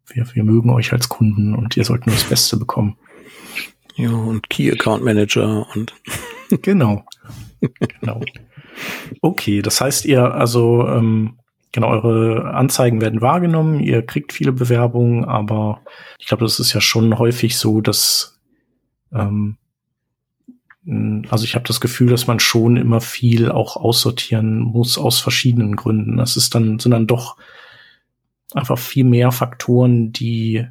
[0.06, 2.96] wir, wir mögen euch als Kunden und ihr sollt nur das Beste bekommen.
[3.96, 5.94] Ja, und Key Account Manager und
[6.62, 7.04] genau.
[8.00, 8.20] genau.
[9.20, 11.38] Okay, das heißt, ihr also ähm,
[11.72, 15.82] genau eure Anzeigen werden wahrgenommen, ihr kriegt viele Bewerbungen, aber
[16.18, 18.40] ich glaube, das ist ja schon häufig so, dass
[19.12, 19.56] ähm,
[21.28, 25.76] also ich habe das Gefühl, dass man schon immer viel auch aussortieren muss aus verschiedenen
[25.76, 26.16] Gründen.
[26.16, 27.36] Das ist dann sind dann doch
[28.54, 30.66] einfach viel mehr Faktoren, die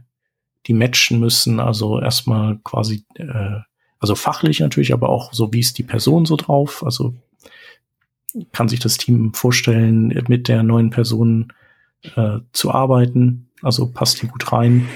[0.65, 1.59] die matchen müssen.
[1.59, 3.59] Also erstmal quasi äh,
[3.99, 6.83] also fachlich natürlich, aber auch so wie ist die Person so drauf.
[6.83, 7.13] Also
[8.51, 11.53] kann sich das Team vorstellen, mit der neuen Person
[12.15, 13.49] äh, zu arbeiten.
[13.61, 14.87] Also passt die gut rein.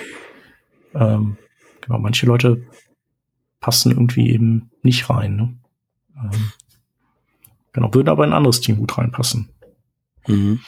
[0.93, 1.37] Ähm,
[1.81, 2.63] genau, manche Leute
[3.59, 5.35] passen irgendwie eben nicht rein.
[5.35, 5.55] Ne?
[6.17, 6.51] Ähm,
[7.71, 9.49] genau, würden aber in ein anderes Team gut reinpassen.
[10.27, 10.59] Mhm.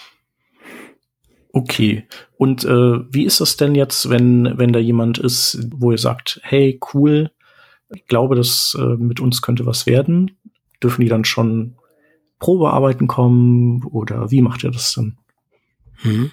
[1.52, 2.06] Okay.
[2.38, 6.42] Und äh, wie ist das denn jetzt, wenn, wenn da jemand ist, wo ihr sagt,
[6.44, 7.32] hey, cool,
[7.94, 10.38] ich glaube, dass äh, mit uns könnte was werden.
[10.84, 11.76] Dürfen die dann schon
[12.46, 15.18] Probearbeiten kommen oder wie macht ihr das dann?
[16.02, 16.32] Hm.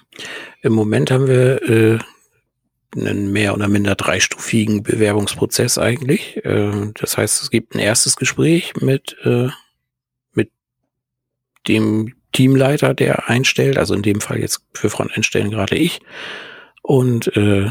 [0.61, 1.99] Im Moment haben wir äh,
[2.95, 6.45] einen mehr oder minder dreistufigen Bewerbungsprozess eigentlich.
[6.45, 9.49] Äh, das heißt, es gibt ein erstes Gespräch mit, äh,
[10.35, 10.51] mit
[11.67, 16.01] dem Teamleiter, der einstellt, also in dem Fall jetzt für Frontend stellen gerade ich
[16.83, 17.71] und äh,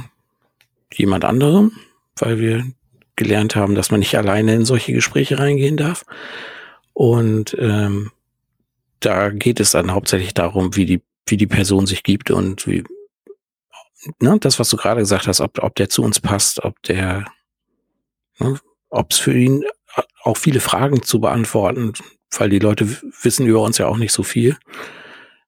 [0.91, 1.73] jemand anderem,
[2.17, 2.65] weil wir
[3.15, 6.05] gelernt haben, dass man nicht alleine in solche Gespräche reingehen darf.
[6.93, 8.09] Und ähm,
[9.01, 12.83] da geht es dann hauptsächlich darum, wie die, wie die Person sich gibt und wie,
[14.19, 17.25] ne, das, was du gerade gesagt hast, ob, ob der zu uns passt, ob der,
[18.39, 18.59] ne,
[18.89, 19.63] ob es für ihn
[20.23, 21.93] auch viele Fragen zu beantworten,
[22.37, 22.87] weil die Leute
[23.21, 24.57] wissen über uns ja auch nicht so viel,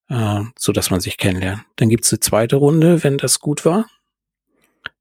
[0.10, 1.64] äh, so dass man sich kennenlernt.
[1.78, 3.86] Dann gibt's eine zweite Runde, wenn das gut war.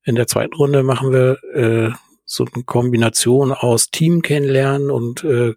[0.05, 1.93] In der zweiten Runde machen wir äh,
[2.25, 5.55] so eine Kombination aus Team kennenlernen und äh,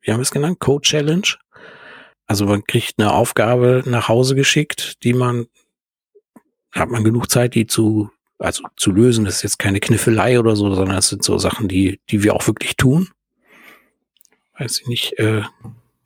[0.00, 0.58] wie haben wir es genannt?
[0.58, 1.26] Code Challenge.
[2.28, 5.46] Also man kriegt eine Aufgabe nach Hause geschickt, die man,
[6.70, 9.24] hat man genug Zeit, die zu, also zu lösen.
[9.24, 12.34] Das ist jetzt keine Kniffelei oder so, sondern es sind so Sachen, die, die wir
[12.34, 13.08] auch wirklich tun.
[14.58, 15.18] Weiß ich nicht.
[15.18, 15.42] Äh,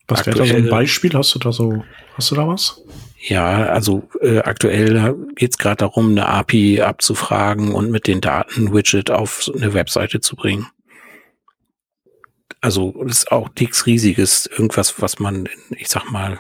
[0.06, 1.12] was wäre da so ein Beispiel?
[1.14, 2.80] Hast du da so, hast du da was?
[3.18, 8.72] Ja, also äh, aktuell geht es gerade darum, eine API abzufragen und mit den Daten
[8.72, 10.68] Widget auf eine Webseite zu bringen.
[12.62, 16.38] Also ist auch nichts Riesiges, irgendwas, was man, ich sag mal,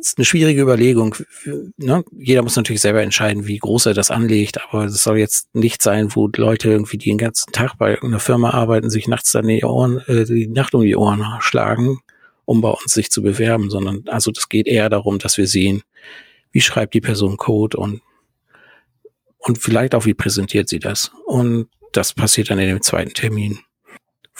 [0.00, 1.14] ist eine schwierige Überlegung.
[1.76, 2.02] Ne?
[2.18, 5.82] Jeder muss natürlich selber entscheiden, wie groß er das anlegt, aber es soll jetzt nicht
[5.82, 9.46] sein, wo Leute irgendwie die den ganzen Tag bei irgendeiner Firma arbeiten, sich nachts dann
[9.46, 12.00] die Ohren, äh, die Nacht um die Ohren schlagen
[12.50, 15.82] um bei uns sich zu bewerben, sondern also das geht eher darum, dass wir sehen,
[16.50, 18.02] wie schreibt die Person Code und,
[19.38, 21.12] und vielleicht auch, wie präsentiert sie das.
[21.26, 23.60] Und das passiert dann in dem zweiten Termin,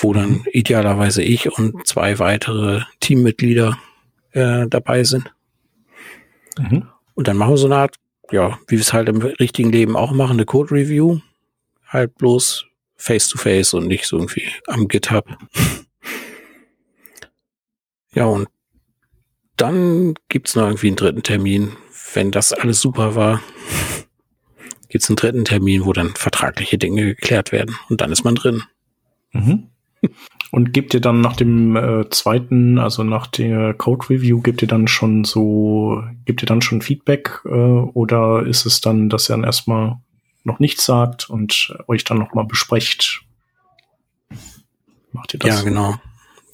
[0.02, 0.44] wo dann mhm.
[0.52, 3.78] idealerweise ich und zwei weitere Teammitglieder
[4.32, 5.32] äh, dabei sind.
[6.58, 6.88] Mhm.
[7.14, 7.96] Und dann machen wir so eine Art,
[8.30, 11.20] ja, wie wir es halt im richtigen Leben auch machen, eine Code Review.
[11.86, 15.26] Halt bloß face to face und nicht so irgendwie am GitHub.
[18.12, 18.48] Ja, und
[19.56, 21.76] dann gibt's noch irgendwie einen dritten Termin.
[22.12, 23.40] Wenn das alles super war,
[24.88, 27.76] gibt's einen dritten Termin, wo dann vertragliche Dinge geklärt werden.
[27.88, 28.64] Und dann ist man drin.
[29.32, 29.69] Mhm.
[30.50, 34.68] Und gibt ihr dann nach dem äh, zweiten, also nach der Code Review, gibt ihr
[34.68, 39.34] dann schon so, gibt ihr dann schon Feedback äh, oder ist es dann, dass ihr
[39.34, 39.98] dann erstmal
[40.42, 43.22] noch nichts sagt und euch dann nochmal besprecht?
[45.12, 45.58] Macht ihr das?
[45.58, 45.94] Ja, genau.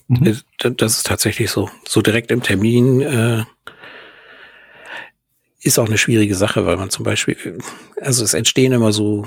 [0.08, 0.40] Mhm.
[0.58, 1.70] Das ist tatsächlich so.
[1.86, 3.44] So direkt im Termin äh,
[5.60, 7.58] ist auch eine schwierige Sache, weil man zum Beispiel,
[8.00, 9.26] also es entstehen immer so,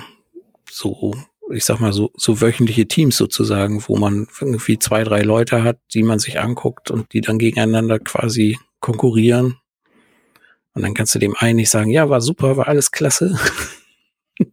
[0.70, 1.16] so,
[1.52, 5.80] ich sag mal so, so wöchentliche Teams sozusagen, wo man irgendwie zwei, drei Leute hat,
[5.94, 9.58] die man sich anguckt und die dann gegeneinander quasi konkurrieren.
[10.74, 13.38] Und dann kannst du dem einen nicht sagen, ja, war super, war alles klasse.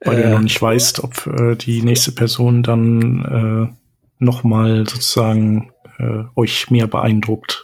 [0.00, 5.72] Weil äh, du noch nicht weißt, ob äh, die nächste Person dann äh, nochmal sozusagen
[5.98, 7.62] äh, euch mehr beeindruckt.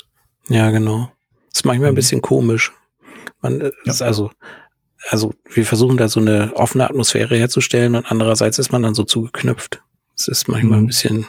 [0.48, 1.10] Ja, genau.
[1.50, 1.96] Das ist manchmal ein mhm.
[1.96, 2.72] bisschen komisch.
[3.40, 3.92] Man äh, ja.
[3.92, 4.30] ist also,
[5.10, 9.04] also wir versuchen da so eine offene Atmosphäre herzustellen und andererseits ist man dann so
[9.04, 9.82] zugeknüpft.
[10.16, 10.84] Es ist manchmal mhm.
[10.84, 11.26] ein bisschen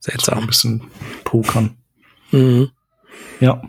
[0.00, 0.38] seltsam.
[0.38, 0.82] Ein bisschen
[1.24, 1.76] pokern.
[2.30, 2.70] Mhm.
[3.40, 3.62] Ja.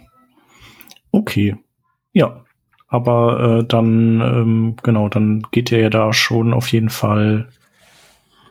[1.11, 1.57] Okay.
[2.13, 2.45] Ja.
[2.87, 7.49] Aber äh, dann, ähm, genau, dann geht ihr ja da schon auf jeden Fall,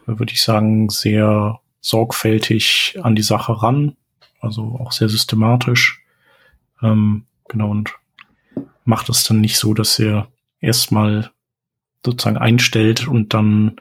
[0.06, 3.96] äh, würde ich sagen, sehr sorgfältig an die Sache ran,
[4.40, 6.04] also auch sehr systematisch.
[6.82, 7.94] Ähm, genau, und
[8.84, 10.28] macht es dann nicht so, dass er
[10.60, 11.30] erstmal
[12.04, 13.76] sozusagen einstellt und dann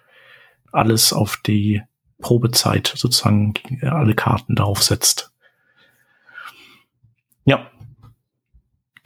[0.71, 1.81] alles auf die
[2.19, 5.31] Probezeit sozusagen alle Karten darauf setzt.
[7.45, 7.71] Ja,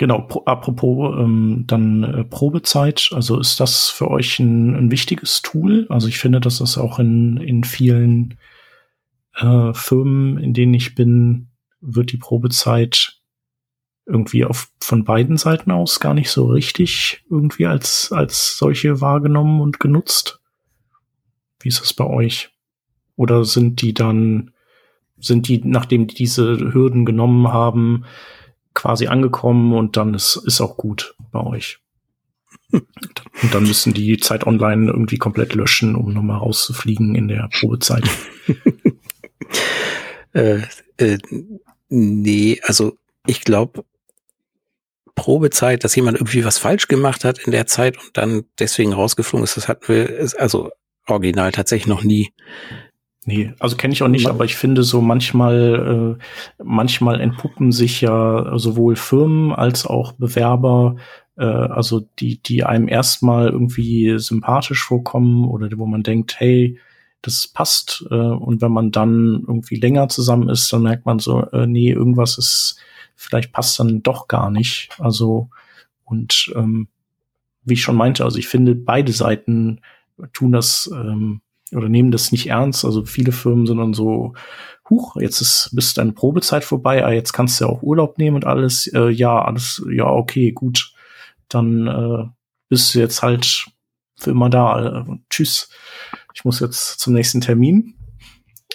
[0.01, 5.43] Genau, pro, apropos ähm, dann äh, Probezeit, also ist das für euch ein, ein wichtiges
[5.43, 5.85] Tool?
[5.89, 8.39] Also ich finde, dass das auch in, in vielen
[9.35, 11.49] äh, Firmen, in denen ich bin,
[11.81, 13.20] wird die Probezeit
[14.11, 19.61] irgendwie auf, von beiden Seiten aus gar nicht so richtig irgendwie als, als solche wahrgenommen
[19.61, 20.39] und genutzt.
[21.59, 22.51] Wie ist das bei euch?
[23.15, 24.51] Oder sind die dann,
[25.19, 28.05] sind die, nachdem die diese Hürden genommen haben,
[28.73, 31.79] quasi angekommen und dann ist, ist auch gut bei euch?
[32.71, 38.03] Und dann müssen die Zeit online irgendwie komplett löschen, um nochmal rauszufliegen in der Probezeit.
[40.33, 40.61] Äh,
[40.95, 41.17] äh,
[41.89, 42.97] nee, also
[43.27, 43.83] ich glaube,
[45.15, 49.43] Probezeit, dass jemand irgendwie was falsch gemacht hat in der Zeit und dann deswegen rausgeflogen
[49.43, 50.69] ist, das hatten wir, also
[51.07, 52.33] original tatsächlich noch nie.
[53.25, 58.01] Nee, also kenne ich auch nicht, aber ich finde so manchmal, äh, manchmal entpuppen sich
[58.01, 60.95] ja sowohl Firmen als auch Bewerber,
[61.37, 66.79] äh, also die, die einem erstmal irgendwie sympathisch vorkommen oder wo man denkt, hey,
[67.21, 68.03] das passt.
[68.09, 71.91] Äh, und wenn man dann irgendwie länger zusammen ist, dann merkt man so, äh, nee,
[71.91, 72.79] irgendwas ist,
[73.21, 74.89] vielleicht passt dann doch gar nicht.
[74.99, 75.49] Also,
[76.03, 76.87] und ähm,
[77.63, 79.81] wie ich schon meinte, also ich finde, beide Seiten
[80.33, 82.83] tun das ähm, oder nehmen das nicht ernst.
[82.83, 84.33] Also viele Firmen sind dann so,
[84.89, 88.35] huch, jetzt ist bis deine Probezeit vorbei, ah, jetzt kannst du ja auch Urlaub nehmen
[88.35, 88.87] und alles.
[88.87, 90.93] Äh, ja, alles, ja, okay, gut.
[91.47, 92.25] Dann äh,
[92.69, 93.67] bist du jetzt halt
[94.17, 95.05] für immer da.
[95.07, 95.69] Äh, tschüss.
[96.33, 97.93] Ich muss jetzt zum nächsten Termin.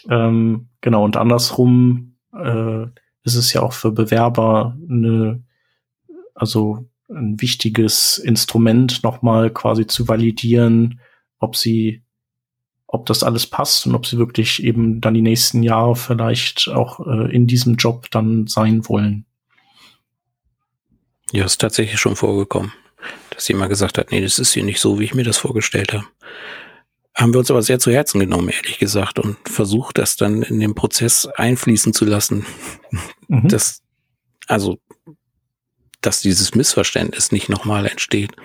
[0.09, 2.87] Ähm, genau, und andersrum äh,
[3.27, 5.43] ist es ja auch für Bewerber eine,
[6.35, 11.01] also ein wichtiges Instrument, nochmal quasi zu validieren,
[11.39, 12.03] ob sie
[12.89, 17.05] ob das alles passt und ob sie wirklich eben dann die nächsten Jahre vielleicht auch
[17.05, 19.27] äh, in diesem Job dann sein wollen.
[21.33, 22.73] Ja, ist tatsächlich schon vorgekommen,
[23.31, 25.93] dass jemand gesagt hat, nee, das ist hier nicht so, wie ich mir das vorgestellt
[25.93, 26.05] habe.
[27.17, 30.61] Haben wir uns aber sehr zu Herzen genommen, ehrlich gesagt, und versucht, das dann in
[30.61, 32.45] den Prozess einfließen zu lassen.
[33.29, 33.49] Mhm.
[33.49, 33.83] Das,
[34.47, 34.79] also,
[36.03, 38.37] dass dieses Missverständnis nicht nochmal entsteht.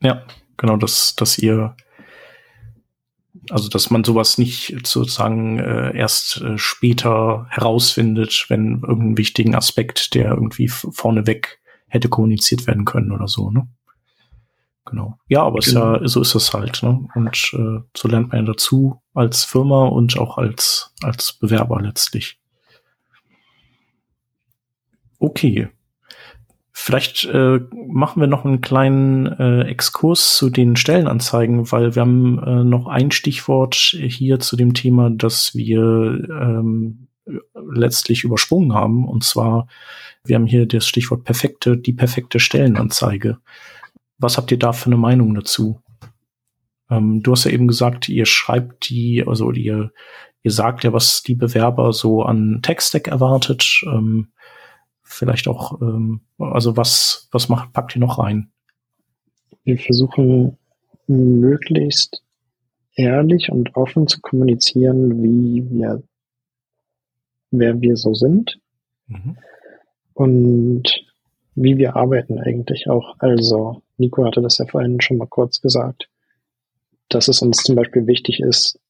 [0.00, 0.24] Ja,
[0.56, 1.76] genau, dass, dass ihr
[3.50, 10.14] also, dass man sowas nicht sozusagen äh, erst äh, später herausfindet, wenn irgendeinen wichtigen Aspekt,
[10.14, 13.68] der irgendwie vorneweg hätte kommuniziert werden können oder so, ne?
[14.86, 15.18] Genau.
[15.28, 15.94] Ja, aber genau.
[15.94, 17.06] ist ja, so ist es halt, ne?
[17.14, 22.38] Und äh, so lernt man ja dazu als Firma und auch als, als Bewerber letztlich.
[25.18, 25.68] Okay.
[26.72, 32.42] Vielleicht äh, machen wir noch einen kleinen äh, Exkurs zu den Stellenanzeigen, weil wir haben
[32.42, 37.08] äh, noch ein Stichwort hier zu dem Thema, das wir ähm,
[37.70, 39.06] letztlich übersprungen haben.
[39.06, 39.66] Und zwar,
[40.24, 43.38] wir haben hier das Stichwort perfekte, die perfekte Stellenanzeige.
[44.20, 45.80] Was habt ihr da für eine Meinung dazu?
[46.90, 49.92] Ähm, du hast ja eben gesagt, ihr schreibt die, also ihr,
[50.42, 53.82] ihr sagt ja, was die Bewerber so an Tech-Stack erwartet.
[53.86, 54.28] Ähm,
[55.02, 58.50] vielleicht auch, ähm, also was, was macht, packt ihr noch rein?
[59.64, 60.58] Wir versuchen
[61.06, 62.22] möglichst
[62.94, 66.02] ehrlich und offen zu kommunizieren, wie wir,
[67.50, 68.60] wer wir so sind
[69.06, 69.36] mhm.
[70.14, 71.04] und
[71.54, 73.16] wie wir arbeiten eigentlich auch.
[73.18, 76.08] Also, Nico hatte das ja vorhin schon mal kurz gesagt,
[77.08, 78.80] dass es uns zum Beispiel wichtig ist,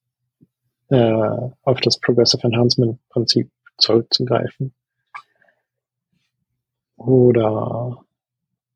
[0.88, 4.72] äh, auf das Progressive Enhancement Prinzip zurückzugreifen
[6.96, 8.04] oder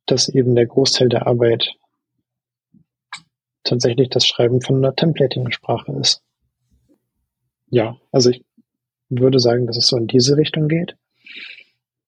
[0.06, 1.70] dass eben der Großteil der Arbeit
[3.62, 6.22] tatsächlich das Schreiben von einer Templating-Sprache ist.
[7.68, 8.44] Ja, also ich
[9.08, 10.96] würde sagen, dass es so in diese Richtung geht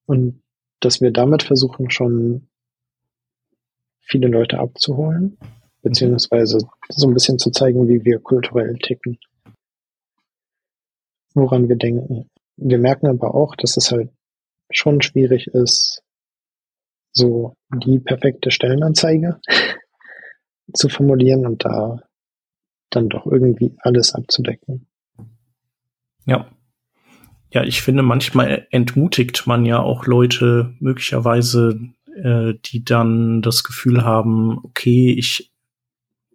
[0.06, 0.42] und
[0.80, 2.48] dass wir damit versuchen, schon
[4.06, 5.38] viele Leute abzuholen,
[5.82, 9.18] beziehungsweise so ein bisschen zu zeigen, wie wir kulturell ticken,
[11.34, 12.30] woran wir denken.
[12.56, 14.10] Wir merken aber auch, dass es halt
[14.70, 16.02] schon schwierig ist,
[17.12, 19.40] so die perfekte Stellenanzeige
[20.74, 22.02] zu formulieren und da
[22.90, 24.86] dann doch irgendwie alles abzudecken.
[26.24, 26.50] Ja.
[27.52, 31.78] Ja, ich finde, manchmal entmutigt man ja auch Leute möglicherweise,
[32.22, 35.52] äh, die dann das Gefühl haben, okay, ich,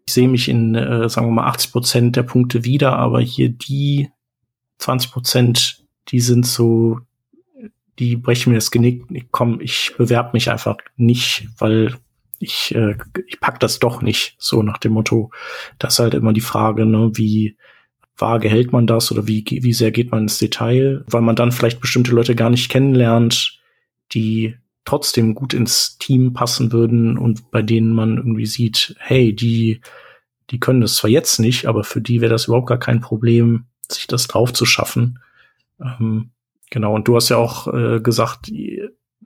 [0.05, 3.49] ich sehe mich in, äh, sagen wir mal, 80 Prozent der Punkte wieder, aber hier
[3.49, 4.09] die
[4.79, 6.99] 20 Prozent, die sind so
[8.01, 9.05] die brechen mir das Genick.
[9.31, 11.95] Komm, ich bewerbe mich einfach nicht, weil
[12.39, 12.95] ich, äh,
[13.27, 14.35] ich pack das doch nicht.
[14.39, 15.31] So nach dem Motto,
[15.77, 17.55] das ist halt immer die Frage, ne, wie
[18.17, 21.51] vage hält man das oder wie, wie sehr geht man ins Detail, weil man dann
[21.51, 23.59] vielleicht bestimmte Leute gar nicht kennenlernt,
[24.13, 29.81] die trotzdem gut ins Team passen würden und bei denen man irgendwie sieht, hey, die,
[30.49, 33.65] die können das zwar jetzt nicht, aber für die wäre das überhaupt gar kein Problem,
[33.89, 35.19] sich das drauf zu schaffen.
[35.79, 36.31] Ähm,
[36.71, 38.49] Genau, und du hast ja auch äh, gesagt,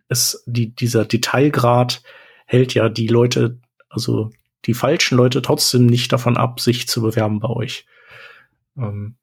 [0.09, 2.01] es, die, dieser Detailgrad
[2.47, 4.31] hält ja die Leute, also
[4.65, 7.85] die falschen Leute trotzdem nicht davon ab, sich zu bewerben bei euch.
[8.77, 9.15] Ähm.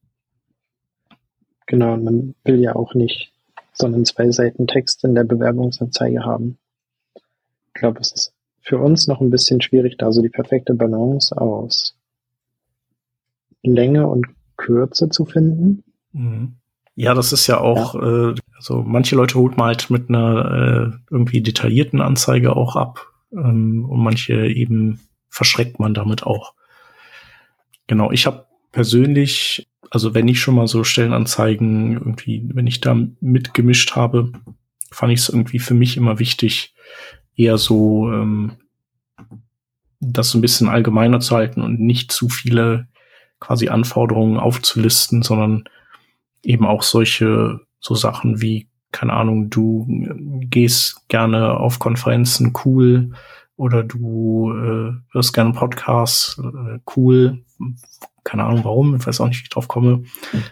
[1.67, 3.32] Genau, man will ja auch nicht
[3.73, 6.59] so einen zwei Seiten Text in der Bewerbungsanzeige haben.
[7.15, 11.37] Ich glaube, es ist für uns noch ein bisschen schwierig, da so die perfekte Balance
[11.37, 11.97] aus
[13.63, 15.85] Länge und Kürze zu finden.
[16.13, 16.57] Mhm.
[16.95, 18.31] Ja, das ist ja auch, ja.
[18.31, 23.13] Äh, also manche Leute holt man halt mit einer äh, irgendwie detaillierten Anzeige auch ab
[23.33, 26.55] ähm, und manche eben verschreckt man damit auch.
[27.87, 32.97] Genau, ich habe persönlich, also wenn ich schon mal so Stellenanzeigen irgendwie, wenn ich da
[33.21, 34.33] mitgemischt habe,
[34.91, 36.75] fand ich es irgendwie für mich immer wichtig,
[37.37, 38.53] eher so ähm,
[40.01, 42.89] das so ein bisschen allgemeiner zu halten und nicht zu viele
[43.39, 45.65] quasi Anforderungen aufzulisten, sondern
[46.43, 49.87] eben auch solche so Sachen wie, keine Ahnung, du
[50.49, 53.13] gehst gerne auf Konferenzen, cool,
[53.57, 57.45] oder du äh, hörst gerne Podcasts, äh, cool,
[58.25, 60.05] keine Ahnung warum, ich weiß auch nicht, wie ich drauf komme.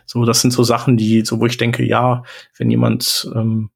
[0.07, 2.25] So, das sind so Sachen, die, so wo ich denke, ja,
[2.57, 3.71] wenn jemand ähm,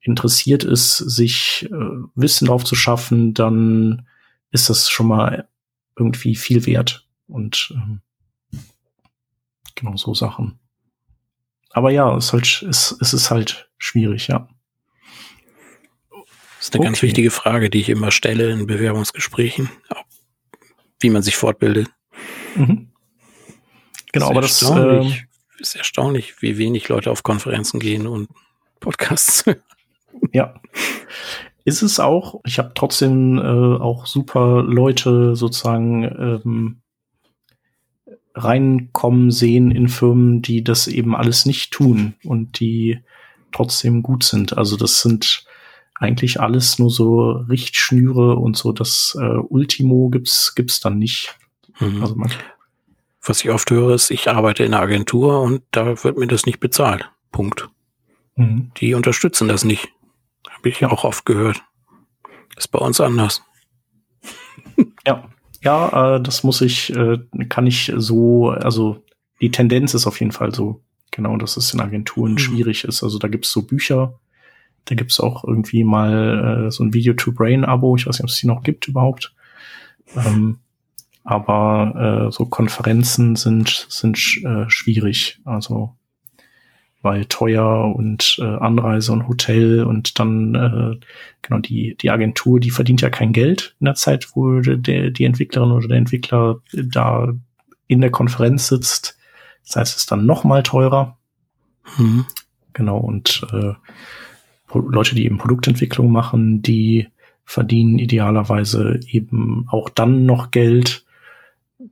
[0.00, 4.06] interessiert ist, sich äh, Wissen drauf zu schaffen, dann
[4.50, 5.48] ist das schon mal
[5.96, 7.06] irgendwie viel wert.
[7.28, 8.00] Und ähm,
[9.74, 10.58] genau so Sachen.
[11.70, 14.48] Aber ja, es ist halt, es, es ist halt schwierig, ja.
[16.10, 16.88] Das ist eine okay.
[16.88, 19.70] ganz wichtige Frage, die ich immer stelle in Bewerbungsgesprächen,
[21.00, 21.88] wie man sich fortbildet.
[22.54, 22.91] Mhm.
[24.12, 25.12] Genau, aber das ähm,
[25.58, 28.28] ist erstaunlich, wie wenig Leute auf Konferenzen gehen und
[28.80, 29.44] Podcasts.
[30.32, 30.54] ja.
[31.64, 32.40] Ist es auch.
[32.44, 36.82] Ich habe trotzdem äh, auch super Leute sozusagen ähm,
[38.34, 42.98] reinkommen sehen in Firmen, die das eben alles nicht tun und die
[43.52, 44.56] trotzdem gut sind.
[44.56, 45.44] Also das sind
[45.94, 51.36] eigentlich alles nur so Richtschnüre und so das äh, Ultimo gibt's gibt's dann nicht.
[51.78, 52.02] Mhm.
[52.02, 52.30] Also man
[53.24, 56.44] Was ich oft höre, ist, ich arbeite in einer Agentur und da wird mir das
[56.44, 57.08] nicht bezahlt.
[57.30, 57.68] Punkt.
[58.34, 58.72] Mhm.
[58.78, 59.88] Die unterstützen das nicht.
[60.50, 61.62] Habe ich ja auch oft gehört.
[62.56, 63.42] ist bei uns anders.
[65.06, 65.28] Ja.
[65.64, 67.18] Ja, äh, das muss ich, äh,
[67.48, 69.04] kann ich so, also
[69.40, 72.38] die Tendenz ist auf jeden Fall so, genau, dass es in Agenturen mhm.
[72.38, 73.02] schwierig ist.
[73.02, 74.18] Also da gibt's so Bücher,
[74.86, 77.96] da gibt's auch irgendwie mal äh, so ein Video to Brain Abo.
[77.96, 79.34] Ich weiß nicht, ob es die noch gibt überhaupt.
[80.16, 80.58] Ähm,
[81.24, 85.40] aber äh, so Konferenzen sind sind äh, schwierig.
[85.44, 85.96] Also
[87.02, 91.06] weil teuer und äh, Anreise und Hotel und dann äh,
[91.42, 95.24] genau die die Agentur, die verdient ja kein Geld in der Zeit, wo der die
[95.24, 97.32] Entwicklerin oder der Entwickler da
[97.88, 99.18] in der Konferenz sitzt.
[99.66, 101.18] Das heißt, es ist dann noch mal teurer.
[101.98, 102.24] Mhm.
[102.72, 103.74] Genau und äh,
[104.74, 107.08] Leute, die eben Produktentwicklung machen, die
[107.44, 111.04] verdienen idealerweise eben auch dann noch Geld,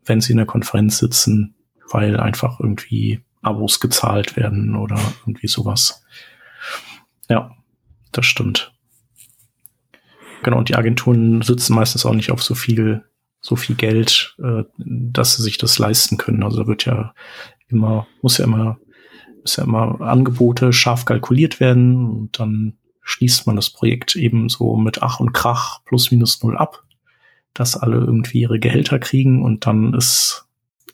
[0.04, 1.54] wenn sie in der Konferenz sitzen,
[1.90, 6.04] weil einfach irgendwie Abos gezahlt werden oder irgendwie sowas.
[7.28, 7.52] Ja,
[8.12, 8.72] das stimmt.
[10.42, 13.04] Genau, und die Agenturen sitzen meistens auch nicht auf so viel,
[13.40, 16.42] so viel Geld, äh, dass sie sich das leisten können.
[16.42, 17.14] Also da wird ja
[17.68, 18.78] immer, muss ja immer,
[19.42, 24.76] muss ja immer Angebote scharf kalkuliert werden und dann schließt man das Projekt eben so
[24.76, 26.84] mit Ach und Krach plus minus null ab,
[27.54, 30.46] dass alle irgendwie ihre Gehälter kriegen und dann ist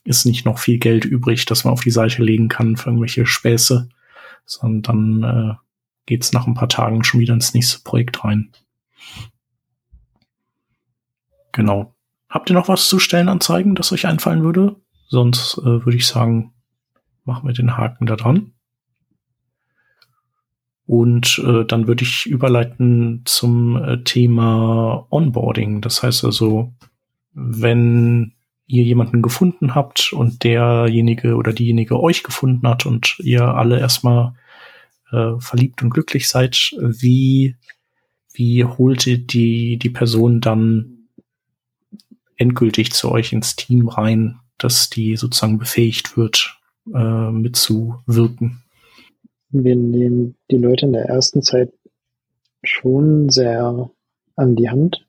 [0.04, 3.26] ist nicht noch viel Geld übrig, das man auf die Seite legen kann für irgendwelche
[3.26, 3.88] Späße,
[4.44, 5.54] sondern dann äh,
[6.06, 8.52] geht's nach ein paar Tagen schon wieder ins nächste Projekt rein.
[11.52, 11.94] Genau.
[12.28, 14.76] Habt ihr noch was zu Stellenanzeigen, das euch einfallen würde?
[15.08, 16.52] Sonst äh, würde ich sagen,
[17.24, 18.52] machen wir den Haken da dran.
[20.86, 25.80] Und äh, dann würde ich überleiten zum äh, Thema Onboarding.
[25.80, 26.72] Das heißt also,
[27.32, 28.32] wenn
[28.68, 34.34] ihr jemanden gefunden habt und derjenige oder diejenige euch gefunden hat und ihr alle erstmal
[35.10, 37.56] äh, verliebt und glücklich seid, wie,
[38.32, 41.08] wie holt ihr die, die Person dann
[42.36, 46.58] endgültig zu euch ins Team rein, dass die sozusagen befähigt wird,
[46.94, 48.62] äh, mitzuwirken?
[49.50, 51.72] Wir nehmen die Leute in der ersten Zeit
[52.62, 53.90] schon sehr
[54.34, 55.06] an die Hand,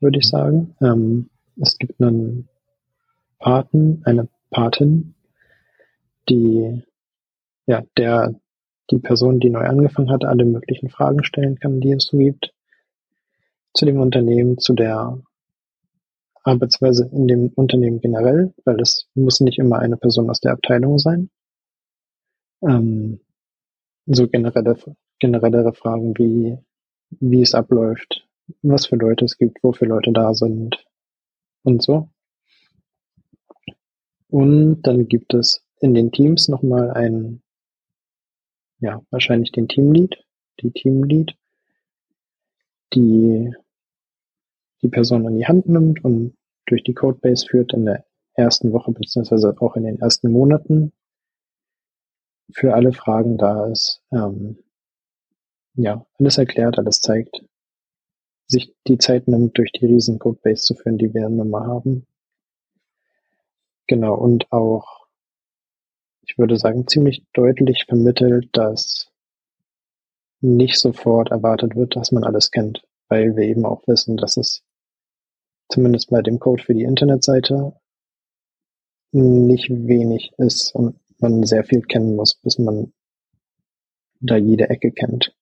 [0.00, 0.74] würde ich sagen.
[0.80, 1.30] Ähm,
[1.60, 2.48] es gibt einen
[3.38, 5.14] Paten, eine Patin,
[6.28, 6.82] die
[7.66, 8.34] ja, der
[8.90, 12.52] die Person, die neu angefangen hat, alle möglichen Fragen stellen kann, die es so gibt,
[13.72, 15.18] zu dem Unternehmen, zu der
[16.42, 20.98] Arbeitsweise in dem Unternehmen generell, weil es muss nicht immer eine Person aus der Abteilung
[20.98, 21.30] sein.
[22.62, 23.20] Ähm,
[24.06, 24.76] so generelle,
[25.18, 26.58] generellere Fragen wie,
[27.10, 28.26] wie es abläuft,
[28.62, 30.84] was für Leute es gibt, wofür Leute da sind
[31.62, 32.08] und so.
[34.28, 37.42] Und dann gibt es in den Teams nochmal einen,
[38.80, 40.16] ja, wahrscheinlich den Teamlead,
[40.60, 41.36] die Teamlead,
[42.94, 43.54] die
[44.82, 46.36] die Person an die Hand nimmt und
[46.66, 50.92] durch die Codebase führt in der ersten Woche beziehungsweise auch in den ersten Monaten
[52.52, 54.02] für alle Fragen da ist.
[54.12, 54.58] Ähm,
[55.74, 57.44] ja, alles erklärt, alles zeigt,
[58.46, 62.06] sich die Zeit nimmt, durch die riesen Codebase zu führen, die wir nun mal haben
[63.86, 65.06] Genau, und auch,
[66.22, 69.10] ich würde sagen, ziemlich deutlich vermittelt, dass
[70.40, 74.62] nicht sofort erwartet wird, dass man alles kennt, weil wir eben auch wissen, dass es
[75.68, 77.74] zumindest bei dem Code für die Internetseite
[79.12, 82.92] nicht wenig ist und man sehr viel kennen muss, bis man
[84.20, 85.34] da jede Ecke kennt.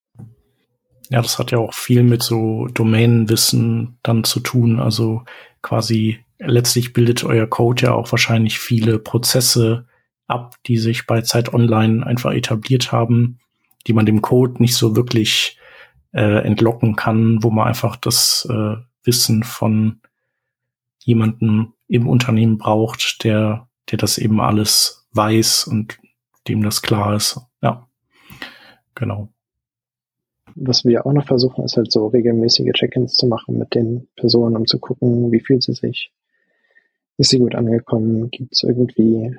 [1.10, 4.80] Ja, das hat ja auch viel mit so Domänenwissen dann zu tun.
[4.80, 5.24] Also
[5.60, 9.86] quasi letztlich bildet euer Code ja auch wahrscheinlich viele Prozesse
[10.26, 13.38] ab, die sich bei Zeit Online einfach etabliert haben,
[13.86, 15.58] die man dem Code nicht so wirklich
[16.12, 20.00] äh, entlocken kann, wo man einfach das äh, Wissen von
[21.04, 25.98] jemandem im Unternehmen braucht, der, der das eben alles weiß und
[26.48, 27.40] dem das klar ist.
[27.62, 27.88] Ja,
[28.94, 29.28] genau.
[30.54, 34.56] Was wir auch noch versuchen, ist halt so regelmäßige Check-ins zu machen mit den Personen,
[34.56, 36.12] um zu gucken, wie fühlt sie sich,
[37.16, 39.34] ist sie gut angekommen, gibt es irgendwie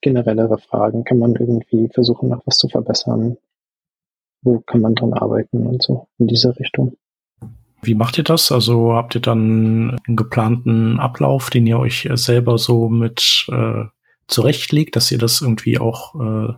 [0.00, 3.36] generellere Fragen, kann man irgendwie versuchen, noch was zu verbessern,
[4.42, 6.96] wo kann man dran arbeiten und so in diese Richtung.
[7.82, 8.50] Wie macht ihr das?
[8.50, 13.84] Also habt ihr dann einen geplanten Ablauf, den ihr euch selber so mit äh,
[14.28, 16.54] zurechtlegt, dass ihr das irgendwie auch äh,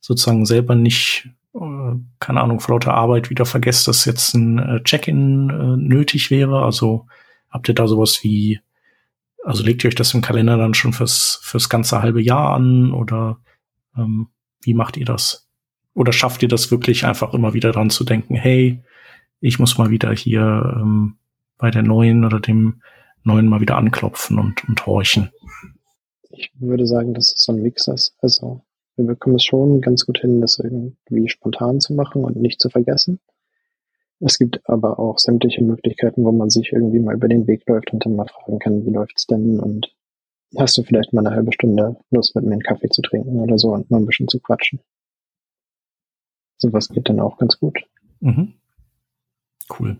[0.00, 4.82] sozusagen selber nicht, äh, keine Ahnung, vor lauter Arbeit wieder vergesst, dass jetzt ein äh,
[4.82, 6.62] Check-in äh, nötig wäre?
[6.62, 7.06] Also
[7.50, 8.60] habt ihr da sowas wie,
[9.44, 12.92] also legt ihr euch das im Kalender dann schon fürs, fürs ganze halbe Jahr an
[12.92, 13.38] oder
[13.96, 14.28] ähm,
[14.62, 15.48] wie macht ihr das?
[15.94, 18.82] Oder schafft ihr das wirklich einfach immer wieder dran zu denken, hey,
[19.40, 21.16] ich muss mal wieder hier ähm,
[21.58, 22.82] bei der neuen oder dem
[23.22, 25.30] neuen mal wieder anklopfen und, und horchen.
[26.40, 28.14] Ich würde sagen, dass es so ein Mix ist.
[28.22, 28.62] Also
[28.96, 32.70] wir bekommen es schon ganz gut hin, das irgendwie spontan zu machen und nicht zu
[32.70, 33.20] vergessen.
[34.20, 37.92] Es gibt aber auch sämtliche Möglichkeiten, wo man sich irgendwie mal über den Weg läuft
[37.92, 39.94] und dann mal fragen kann, wie läuft's denn und
[40.56, 43.58] hast du vielleicht mal eine halbe Stunde Lust mit mir einen Kaffee zu trinken oder
[43.58, 44.80] so und mal ein bisschen zu quatschen.
[46.56, 47.84] Sowas geht dann auch ganz gut.
[48.20, 48.54] Mhm.
[49.78, 49.98] Cool.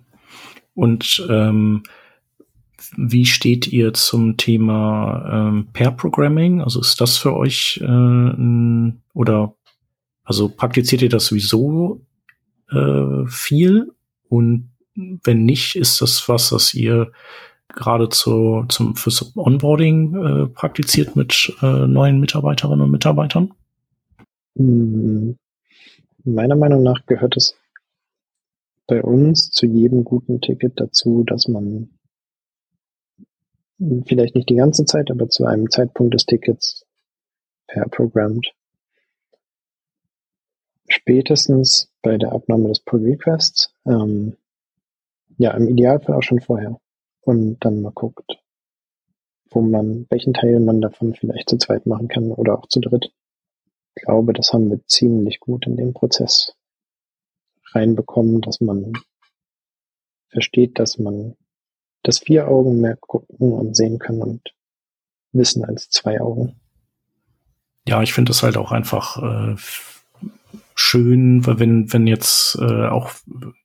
[0.74, 1.82] Und ähm,
[2.97, 6.61] wie steht ihr zum Thema ähm, Pair Programming?
[6.61, 9.55] Also ist das für euch äh, oder
[10.24, 12.01] also praktiziert ihr das sowieso
[12.70, 13.93] äh, viel?
[14.28, 17.12] Und wenn nicht, ist das was, was ihr
[17.68, 23.53] gerade zu, zum fürs Onboarding äh, praktiziert mit äh, neuen Mitarbeiterinnen und Mitarbeitern?
[24.57, 25.37] Hm,
[26.24, 27.57] meiner Meinung nach gehört es
[28.87, 31.91] bei uns zu jedem guten Ticket dazu, dass man
[34.07, 36.85] vielleicht nicht die ganze Zeit, aber zu einem Zeitpunkt des Tickets
[37.66, 38.53] per programmt.
[40.89, 44.37] Spätestens bei der Abnahme des Pull Requests, ähm,
[45.39, 46.81] ja, im Idealfall auch schon vorher.
[47.22, 48.39] Und dann mal guckt,
[49.51, 53.12] wo man, welchen Teil man davon vielleicht zu zweit machen kann oder auch zu dritt.
[53.95, 56.55] Ich glaube, das haben wir ziemlich gut in dem Prozess
[57.72, 58.93] reinbekommen, dass man
[60.28, 61.37] versteht, dass man
[62.03, 64.43] das vier Augen mehr gucken und sehen kann und
[65.33, 66.57] wissen als zwei Augen.
[67.87, 69.57] Ja, ich finde das halt auch einfach äh,
[70.75, 73.11] schön, weil wenn, wenn jetzt äh, auch,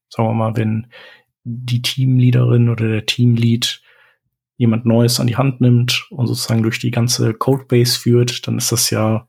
[0.09, 0.87] sagen wir mal, wenn
[1.43, 3.81] die Teamleaderin oder der Teamlead
[4.57, 8.71] jemand Neues an die Hand nimmt und sozusagen durch die ganze Codebase führt, dann ist
[8.71, 9.27] das ja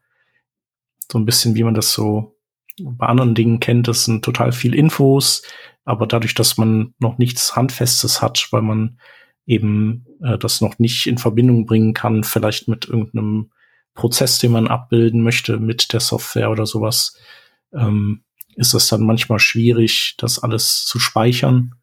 [1.10, 2.35] so ein bisschen, wie man das so
[2.82, 5.42] bei anderen Dingen kennt, das sind total viel Infos,
[5.84, 8.98] aber dadurch, dass man noch nichts Handfestes hat, weil man
[9.46, 13.50] eben äh, das noch nicht in Verbindung bringen kann, vielleicht mit irgendeinem
[13.94, 17.18] Prozess, den man abbilden möchte mit der Software oder sowas,
[17.72, 18.22] ähm,
[18.56, 21.74] ist es dann manchmal schwierig, das alles zu speichern.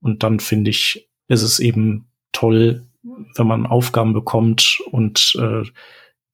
[0.00, 5.62] Und dann finde ich, ist es eben toll, wenn man Aufgaben bekommt und äh,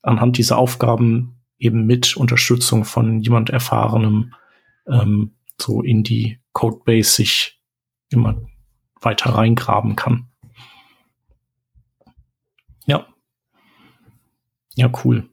[0.02, 4.34] anhand dieser Aufgaben eben mit Unterstützung von jemand Erfahrenem
[4.88, 7.60] ähm, so in die Codebase sich
[8.10, 8.36] immer
[9.00, 10.28] weiter reingraben kann.
[12.86, 13.06] Ja.
[14.74, 15.28] Ja, cool.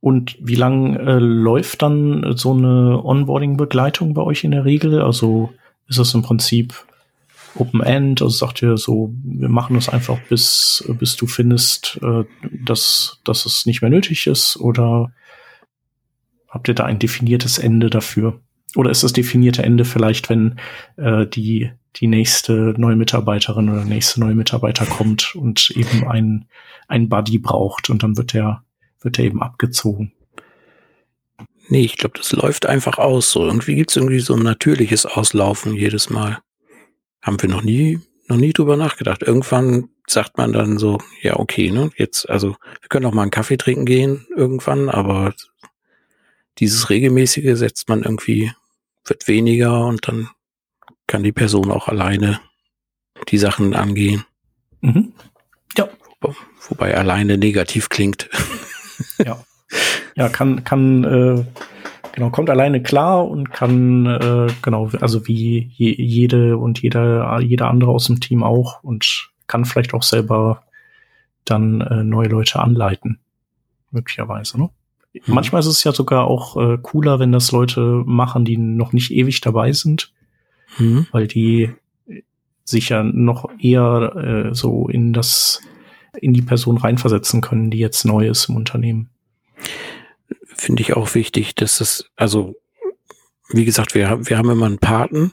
[0.00, 5.00] Und wie lang äh, läuft dann so eine Onboarding-Begleitung bei euch in der Regel?
[5.02, 5.52] Also
[5.86, 6.86] ist es im Prinzip
[7.54, 12.24] Open End, also sagt ihr so, wir machen das einfach bis, bis du findest, äh,
[12.64, 15.12] dass, dass es nicht mehr nötig ist oder
[16.48, 18.40] habt ihr da ein definiertes Ende dafür?
[18.76, 20.60] Oder ist das definierte Ende vielleicht, wenn
[20.96, 26.46] äh, die, die nächste neue Mitarbeiterin oder nächste neue Mitarbeiter kommt und eben ein,
[26.86, 28.62] ein Buddy braucht und dann wird der,
[29.00, 30.12] wird der eben abgezogen?
[31.68, 33.30] Nee, ich glaube, das läuft einfach aus.
[33.30, 36.38] So irgendwie gibt's irgendwie so ein natürliches Auslaufen jedes Mal.
[37.22, 39.22] Haben wir noch nie, noch nie drüber nachgedacht.
[39.22, 43.30] Irgendwann sagt man dann so, ja, okay, ne, jetzt, also wir können auch mal einen
[43.30, 45.34] Kaffee trinken gehen irgendwann, aber
[46.58, 48.52] dieses regelmäßige setzt man irgendwie,
[49.04, 50.30] wird weniger und dann
[51.06, 52.40] kann die Person auch alleine
[53.28, 54.24] die Sachen angehen.
[54.80, 55.12] Mhm.
[55.76, 55.88] Ja.
[56.68, 58.28] Wobei alleine negativ klingt.
[59.24, 59.44] Ja.
[60.18, 61.44] Ja, kann, kann, äh,
[62.12, 67.68] genau, kommt alleine klar und kann, äh, genau, also wie je, jede und jeder, jeder
[67.68, 70.62] andere aus dem Team auch und kann vielleicht auch selber
[71.44, 73.20] dann äh, neue Leute anleiten.
[73.92, 74.70] Möglicherweise, ne?
[75.14, 75.34] Mhm.
[75.34, 79.12] Manchmal ist es ja sogar auch äh, cooler, wenn das Leute machen, die noch nicht
[79.12, 80.12] ewig dabei sind,
[80.78, 81.06] mhm.
[81.12, 81.70] weil die
[82.64, 85.62] sich ja noch eher äh, so in das
[86.20, 89.10] in die Person reinversetzen können, die jetzt neu ist im Unternehmen.
[90.58, 92.56] Finde ich auch wichtig, dass das, also
[93.48, 95.32] wie gesagt, wir, wir haben immer einen Paten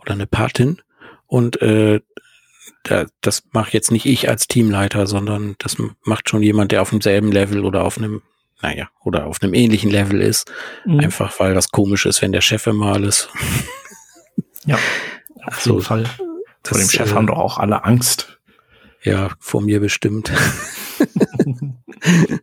[0.00, 0.80] oder eine Patin
[1.26, 2.00] und äh,
[2.84, 6.90] da, das mache jetzt nicht ich als Teamleiter, sondern das macht schon jemand, der auf
[6.90, 8.22] demselben Level oder auf einem,
[8.62, 10.50] naja, oder auf einem ähnlichen Level ist.
[10.86, 11.00] Mhm.
[11.00, 13.28] Einfach weil das komisch ist, wenn der Chef immer alles.
[14.66, 14.76] ja,
[15.44, 16.04] auf also, jeden Fall.
[16.64, 18.38] Vor dem Chef äh, haben doch auch alle Angst.
[19.02, 20.30] Ja, vor mir bestimmt.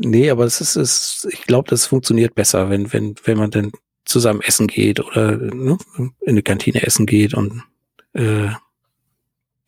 [0.00, 3.72] nee, aber es ist, es, ich glaube, das funktioniert besser, wenn, wenn, wenn man dann
[4.04, 7.62] zusammen essen geht oder ne, in eine Kantine essen geht und
[8.14, 8.48] äh,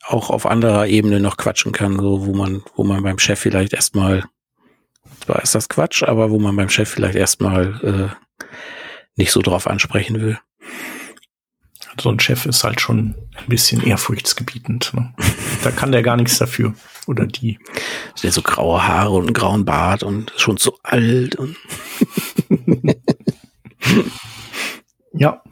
[0.04, 3.72] auch auf anderer Ebene noch quatschen kann, so wo man, wo man beim Chef vielleicht
[3.72, 4.24] erstmal,
[5.24, 8.42] zwar ist das Quatsch, aber wo man beim Chef vielleicht erstmal äh,
[9.16, 10.38] nicht so drauf ansprechen will
[12.00, 14.92] so ein Chef ist halt schon ein bisschen ehrfurchtsgebietend.
[14.94, 15.12] Ne?
[15.62, 16.74] Da kann der gar nichts dafür.
[17.06, 17.58] Oder die.
[18.22, 21.56] Der so graue Haare und einen grauen Bart und schon zu alt und.
[25.12, 25.42] ja.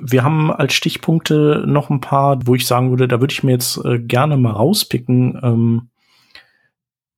[0.00, 3.52] Wir haben als Stichpunkte noch ein paar, wo ich sagen würde, da würde ich mir
[3.52, 5.38] jetzt äh, gerne mal rauspicken.
[5.42, 5.90] Ähm,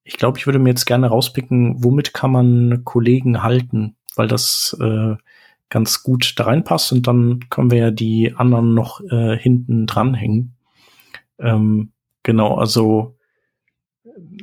[0.02, 4.76] ich glaube, ich würde mir jetzt gerne rauspicken, womit kann man Kollegen halten, weil das
[4.80, 5.14] äh,
[5.68, 10.54] ganz gut da reinpasst und dann können wir ja die anderen noch äh, hinten dranhängen.
[11.38, 11.92] Ähm,
[12.22, 13.16] genau, also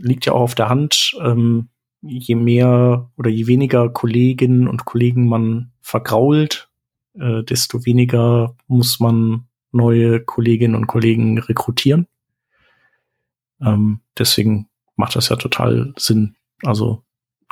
[0.02, 1.70] liegt ja auch auf der Hand, ähm,
[2.02, 6.70] je mehr oder je weniger Kolleginnen und Kollegen man vergrault,
[7.14, 12.08] äh, desto weniger muss man neue Kolleginnen und Kollegen rekrutieren.
[13.62, 16.36] Ähm, deswegen macht das ja total Sinn.
[16.64, 17.04] Also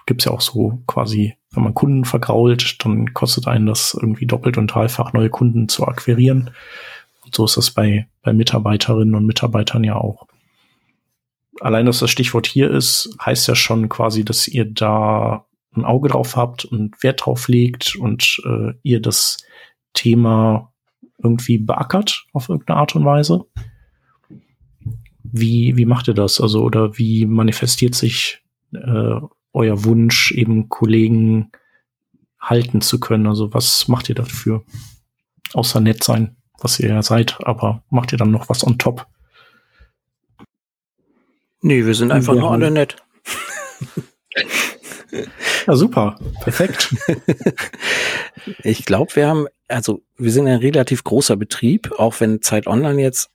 [0.06, 4.58] gibt's ja auch so quasi, wenn man Kunden vergrault, dann kostet einen das irgendwie doppelt
[4.58, 6.52] und dreifach neue Kunden zu akquirieren.
[7.26, 10.28] Und so ist das bei, bei Mitarbeiterinnen und Mitarbeitern ja auch.
[11.60, 15.46] Allein, dass das Stichwort hier ist, heißt ja schon quasi, dass ihr da
[15.76, 19.38] ein Auge drauf habt und Wert drauf legt und äh, ihr das
[19.94, 20.72] Thema
[21.22, 23.46] irgendwie beackert auf irgendeine Art und Weise.
[25.24, 26.40] Wie, wie macht ihr das?
[26.40, 28.42] Also, oder wie manifestiert sich
[28.74, 29.20] äh,
[29.54, 31.52] euer Wunsch, eben Kollegen
[32.40, 33.28] halten zu können?
[33.28, 34.64] Also was macht ihr dafür?
[35.54, 39.08] Außer nett sein, was ihr ja seid, aber macht ihr dann noch was on top?
[41.62, 42.96] Nee, wir sind einfach nur alle nett.
[45.68, 46.18] ja, super.
[46.42, 46.96] Perfekt.
[48.64, 53.02] ich glaube, wir haben, also wir sind ein relativ großer Betrieb, auch wenn Zeit Online
[53.02, 53.30] jetzt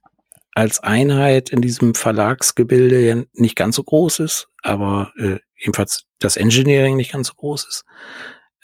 [0.54, 6.96] als Einheit in diesem Verlagsgebilde nicht ganz so groß ist, aber äh, jedenfalls das Engineering
[6.96, 7.84] nicht ganz so groß ist,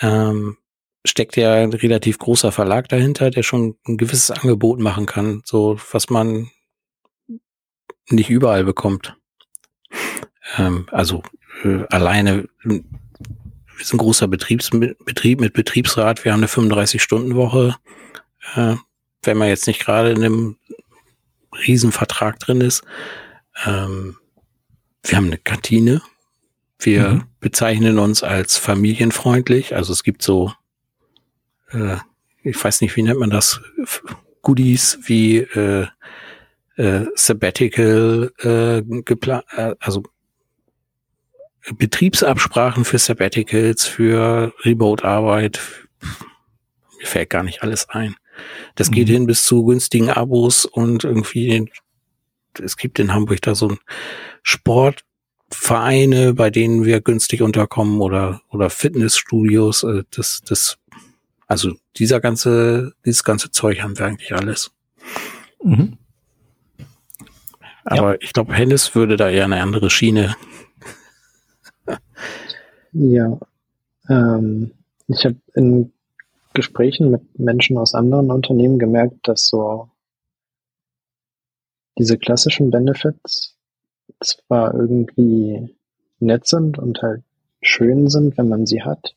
[0.01, 0.57] ähm,
[1.05, 5.79] steckt ja ein relativ großer Verlag dahinter, der schon ein gewisses Angebot machen kann, so
[5.93, 6.51] was man
[8.09, 9.17] nicht überall bekommt.
[10.57, 11.23] Ähm, also
[11.65, 12.83] äh, alleine, wir
[13.79, 17.77] sind ein großer Betriebs Betrieb mit Betriebsrat, wir haben eine 35-Stunden-Woche.
[18.55, 18.77] Äh,
[19.23, 20.57] wenn man jetzt nicht gerade in einem
[21.53, 22.83] Riesenvertrag drin ist.
[23.65, 24.17] Ähm,
[25.03, 26.03] wir haben eine Kantine,
[26.79, 27.25] wir mhm.
[27.41, 29.75] bezeichnen uns als familienfreundlich.
[29.75, 30.53] Also es gibt so,
[31.73, 31.97] äh,
[32.43, 33.61] ich weiß nicht, wie nennt man das,
[34.43, 35.87] Goodies wie äh,
[36.77, 40.03] äh, Sabbatical, äh, äh, also
[41.77, 45.61] Betriebsabsprachen für Sabbaticals, für Remote-Arbeit.
[46.99, 48.17] Mir fällt gar nicht alles ein.
[48.75, 48.95] Das mhm.
[48.95, 51.71] geht hin bis zu günstigen Abos und irgendwie,
[52.63, 53.79] es gibt in Hamburg da so ein
[54.43, 55.05] Sport,
[55.53, 60.79] Vereine, bei denen wir günstig unterkommen oder, oder Fitnessstudios, äh, das, das,
[61.49, 64.71] also dieser ganze, dieses ganze Zeug haben wir eigentlich alles.
[65.63, 65.99] Mhm.
[67.85, 68.19] Aber ja.
[68.21, 70.37] ich glaube, Hennis würde da eher eine andere Schiene.
[72.93, 73.39] ja.
[74.09, 74.73] Ähm,
[75.09, 75.93] ich habe in
[76.61, 79.89] Gesprächen mit Menschen aus anderen Unternehmen gemerkt, dass so
[81.97, 83.57] diese klassischen Benefits
[84.23, 85.75] zwar irgendwie
[86.19, 87.23] nett sind und halt
[87.63, 89.15] schön sind, wenn man sie hat,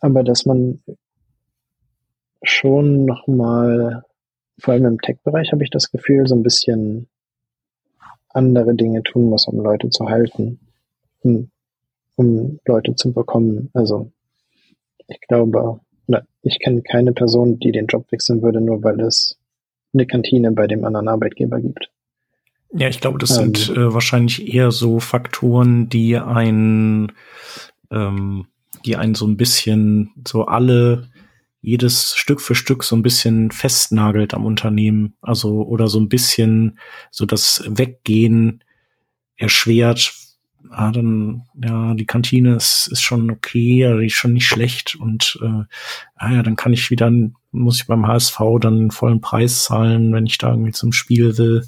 [0.00, 0.82] aber dass man
[2.42, 4.04] schon nochmal,
[4.58, 7.08] vor allem im Tech-Bereich habe ich das Gefühl, so ein bisschen
[8.28, 10.60] andere Dinge tun muss, um Leute zu halten,
[11.22, 11.50] um,
[12.16, 13.70] um Leute zu bekommen.
[13.72, 14.12] Also
[15.10, 15.80] ich glaube,
[16.42, 19.38] ich kenne keine Person, die den Job wechseln würde, nur weil es
[19.92, 21.90] eine Kantine bei dem anderen Arbeitgeber gibt.
[22.72, 27.12] Ja, ich glaube, das ähm, sind äh, wahrscheinlich eher so Faktoren, die ein,
[27.90, 28.46] ähm,
[28.86, 31.08] die einen so ein bisschen so alle
[31.62, 35.14] jedes Stück für Stück so ein bisschen festnagelt am Unternehmen.
[35.20, 36.78] Also, oder so ein bisschen
[37.10, 38.62] so das Weggehen
[39.36, 40.14] erschwert.
[40.68, 45.38] Ah, dann, ja, die Kantine ist, ist schon okay, die ist schon nicht schlecht und
[45.42, 45.64] äh,
[46.16, 47.10] ah ja, dann kann ich wieder,
[47.50, 51.38] muss ich beim HSV dann den vollen Preis zahlen, wenn ich da irgendwie zum Spiel
[51.38, 51.66] will.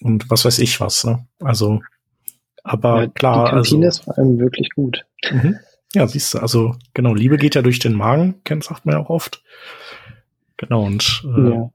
[0.00, 1.26] Und was weiß ich was, ne?
[1.40, 1.80] Also,
[2.62, 3.44] aber ja, klar.
[3.46, 5.04] Die Kantine also, ist vor allem wirklich gut.
[5.30, 5.56] Mhm.
[5.94, 9.00] Ja, siehst du, also genau, Liebe geht ja durch den Magen, kennt sagt man ja
[9.00, 9.42] auch oft.
[10.58, 11.70] Genau, und äh, ja.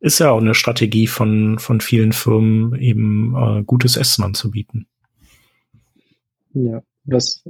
[0.00, 4.86] ist ja auch eine Strategie von, von vielen Firmen, eben äh, gutes Essen anzubieten.
[6.52, 7.44] Ja, was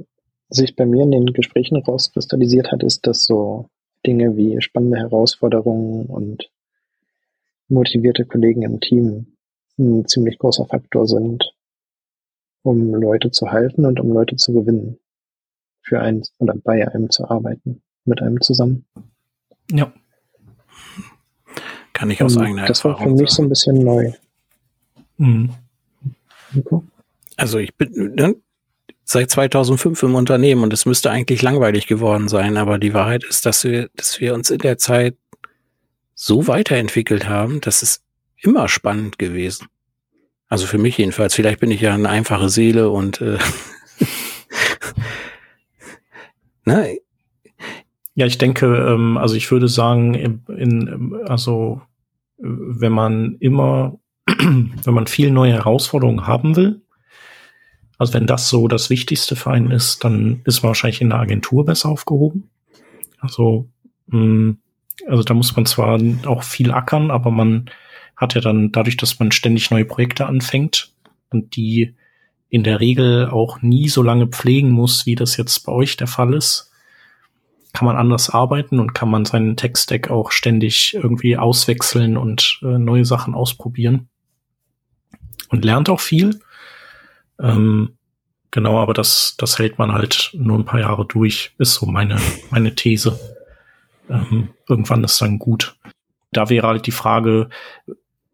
[0.49, 3.69] sich bei mir in den Gesprächen rauskristallisiert hat, ist, dass so
[4.05, 6.51] Dinge wie spannende Herausforderungen und
[7.67, 9.37] motivierte Kollegen im Team
[9.79, 11.53] ein ziemlich großer Faktor sind,
[12.63, 14.99] um Leute zu halten und um Leute zu gewinnen
[15.81, 18.85] für einen oder bei einem zu arbeiten, mit einem zusammen.
[19.71, 19.91] Ja.
[21.93, 24.11] Kann ich aus Und eigener das Erfahrung Das war für mich so ein bisschen neu.
[25.17, 25.49] Mhm.
[26.57, 26.81] Okay.
[27.37, 28.35] Also ich bin ne,
[29.11, 33.45] seit 2005 im Unternehmen und es müsste eigentlich langweilig geworden sein, aber die Wahrheit ist,
[33.45, 35.15] dass wir, dass wir uns in der Zeit
[36.15, 38.03] so weiterentwickelt haben, dass es
[38.37, 39.67] immer spannend gewesen.
[40.47, 41.33] Also für mich jedenfalls.
[41.33, 43.37] Vielleicht bin ich ja eine einfache Seele und äh,
[46.65, 46.99] Ne?
[48.15, 51.81] Ja, ich denke, ähm, also ich würde sagen, in, in, also
[52.37, 56.81] wenn man immer, wenn man viel neue Herausforderungen haben will,
[58.01, 61.19] also wenn das so das Wichtigste für einen ist, dann ist man wahrscheinlich in der
[61.19, 62.49] Agentur besser aufgehoben.
[63.19, 63.69] Also,
[64.07, 64.57] mh, mm,
[65.07, 67.69] also da muss man zwar auch viel ackern, aber man
[68.15, 70.91] hat ja dann dadurch, dass man ständig neue Projekte anfängt
[71.29, 71.93] und die
[72.49, 76.07] in der Regel auch nie so lange pflegen muss, wie das jetzt bei euch der
[76.07, 76.71] Fall ist,
[77.71, 82.79] kann man anders arbeiten und kann man seinen Tech-Stack auch ständig irgendwie auswechseln und äh,
[82.79, 84.09] neue Sachen ausprobieren.
[85.49, 86.39] Und lernt auch viel.
[87.41, 87.97] Ähm,
[88.51, 92.17] genau, aber das, das hält man halt nur ein paar Jahre durch, ist so meine,
[92.51, 93.19] meine These.
[94.09, 95.75] Ähm, irgendwann ist dann gut.
[96.31, 97.49] Da wäre halt die Frage,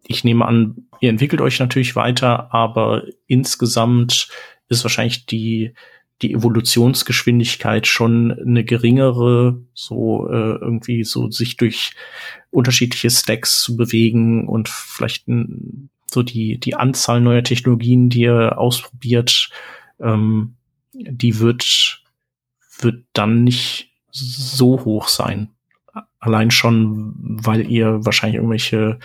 [0.06, 4.30] ich nehme an, ihr entwickelt euch natürlich weiter, aber insgesamt
[4.70, 5.74] ist wahrscheinlich die,
[6.22, 11.92] die Evolutionsgeschwindigkeit schon eine geringere, so äh, irgendwie so sich durch
[12.50, 18.58] unterschiedliche Stacks zu bewegen und vielleicht n, so die, die Anzahl neuer Technologien, die ihr
[18.58, 19.50] ausprobiert,
[20.00, 20.56] ähm,
[20.94, 22.02] die wird,
[22.80, 25.50] wird dann nicht so hoch sein.
[26.20, 29.00] Allein schon, weil ihr wahrscheinlich irgendwelche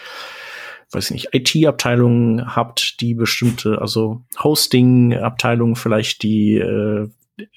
[0.95, 7.09] weiß nicht, IT-Abteilungen habt, die bestimmte, also Hosting-Abteilungen vielleicht, die, äh,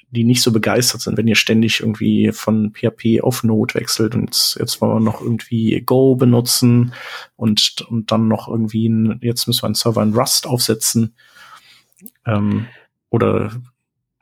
[0.09, 4.55] die nicht so begeistert sind, wenn ihr ständig irgendwie von PHP auf Node wechselt und
[4.59, 6.93] jetzt, wollen wir noch irgendwie Go benutzen
[7.36, 11.15] und, und dann noch irgendwie, ein, jetzt müssen wir einen Server in Rust aufsetzen.
[12.25, 12.67] Ähm,
[13.09, 13.51] oder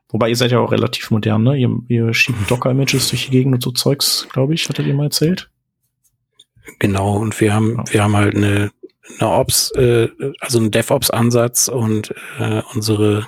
[0.09, 1.57] Wobei ihr seid ja auch relativ modern, ne?
[1.57, 5.05] Ihr, ihr schiebt Docker-Images durch die Gegend und so Zeugs, glaube ich, hattet ihr mal
[5.05, 5.49] erzählt.
[6.77, 8.69] Genau, und wir haben, wir haben halt eine
[9.19, 10.09] eine Ops, äh,
[10.39, 13.27] also ein DevOps-Ansatz und äh, unsere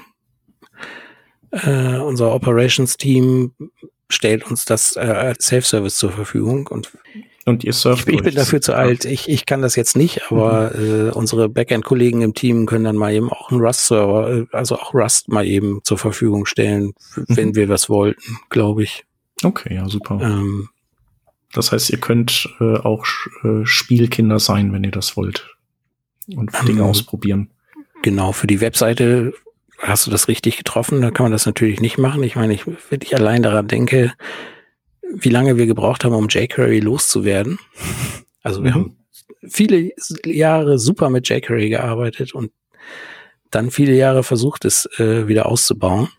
[1.64, 3.53] äh, unser Operations-Team
[4.10, 6.91] stellt uns das äh, als Self-Service zur Verfügung und
[7.47, 8.10] und ihr surft.
[8.10, 9.06] Ich, ich bin dafür zu alt.
[9.06, 11.10] Ich, ich kann das jetzt nicht, aber mhm.
[11.10, 14.95] äh, unsere Backend-Kollegen im Team können dann mal eben auch einen Rust-Server, äh, also auch
[14.95, 17.26] Rust mal eben zur Verfügung stellen, mhm.
[17.28, 19.06] wenn wir was wollten, glaube ich.
[19.43, 20.20] Okay, ja, super.
[20.24, 20.70] Ähm,
[21.53, 23.06] das heißt, ihr könnt äh, auch
[23.43, 25.56] äh, Spielkinder sein, wenn ihr das wollt
[26.36, 27.51] und Dinge ähm, ausprobieren.
[28.01, 29.34] Genau, für die Webseite
[29.88, 31.01] hast du das richtig getroffen.
[31.01, 32.23] Da kann man das natürlich nicht machen.
[32.23, 34.13] Ich meine, ich, wenn ich allein daran denke,
[35.01, 37.59] wie lange wir gebraucht haben, um jQuery loszuwerden.
[38.41, 38.75] Also wir mhm.
[38.75, 38.97] haben
[39.47, 39.91] viele
[40.25, 42.51] Jahre super mit jQuery gearbeitet und
[43.51, 46.09] dann viele Jahre versucht, es äh, wieder auszubauen.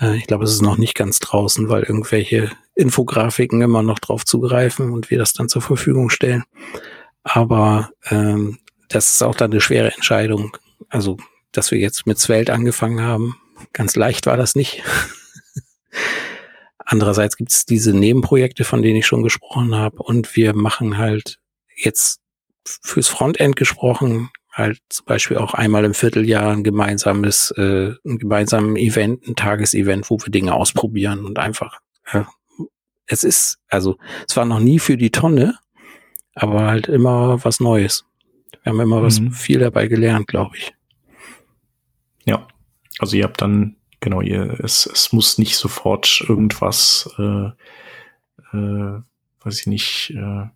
[0.00, 4.24] Äh, ich glaube, es ist noch nicht ganz draußen, weil irgendwelche Infografiken immer noch drauf
[4.24, 6.44] zugreifen und wir das dann zur Verfügung stellen.
[7.22, 8.58] Aber ähm,
[8.88, 10.56] das ist auch dann eine schwere Entscheidung.
[10.88, 11.16] Also,
[11.52, 13.36] dass wir jetzt mit Svelte angefangen haben,
[13.72, 14.82] ganz leicht war das nicht.
[16.78, 20.02] Andererseits gibt es diese Nebenprojekte, von denen ich schon gesprochen habe.
[20.02, 21.38] Und wir machen halt
[21.76, 22.20] jetzt
[22.64, 28.78] fürs Frontend gesprochen, halt zum Beispiel auch einmal im Vierteljahr ein gemeinsames, äh, ein gemeinsames
[28.78, 31.80] Event, ein Tagesevent, wo wir Dinge ausprobieren und einfach,
[32.12, 32.28] ja,
[33.06, 33.96] es ist, also
[34.28, 35.58] es war noch nie für die Tonne,
[36.34, 38.04] aber halt immer was Neues.
[38.62, 39.04] Wir haben immer mhm.
[39.04, 40.74] was viel dabei gelernt, glaube ich.
[43.02, 47.48] Also ihr habt dann, genau, ihr, es, es muss nicht sofort irgendwas, äh,
[48.56, 49.00] äh,
[49.42, 50.46] weiß ich nicht, äh,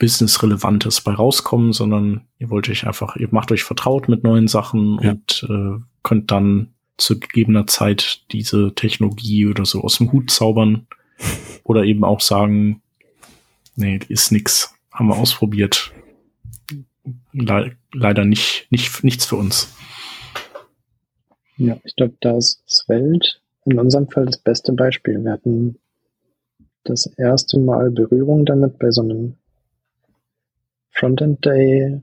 [0.00, 4.98] Business-Relevantes bei rauskommen, sondern ihr wollt euch einfach, ihr macht euch vertraut mit neuen Sachen
[5.00, 5.12] ja.
[5.12, 10.88] und äh, könnt dann zu gegebener Zeit diese Technologie oder so aus dem Hut zaubern
[11.62, 12.82] oder eben auch sagen,
[13.76, 15.92] nee, ist nix, haben wir ausprobiert,
[17.32, 19.72] Le leider nicht, nicht, nichts für uns.
[21.58, 23.28] Ja, ich glaube, da ist Svelte
[23.64, 25.22] in unserem Fall das beste Beispiel.
[25.24, 25.78] Wir hatten
[26.84, 29.36] das erste Mal Berührung damit bei so einem
[30.90, 32.00] Frontend Day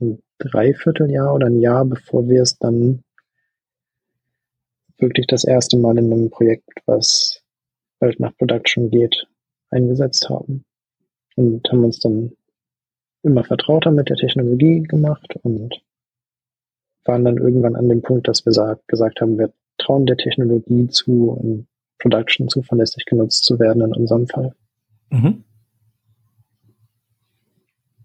[0.00, 3.02] ein Dreivierteljahr oder ein Jahr, bevor wir es dann
[4.98, 7.42] wirklich das erste Mal in einem Projekt, was
[7.98, 9.26] bald nach Production geht,
[9.70, 10.64] eingesetzt haben.
[11.36, 12.32] Und haben uns dann
[13.22, 15.82] immer vertrauter mit der Technologie gemacht und
[17.04, 20.88] waren dann irgendwann an dem Punkt, dass wir sag, gesagt haben, wir trauen der Technologie
[20.88, 21.66] zu, in
[21.98, 24.54] Production zuverlässig genutzt zu werden in unserem Fall.
[25.10, 25.44] Mhm.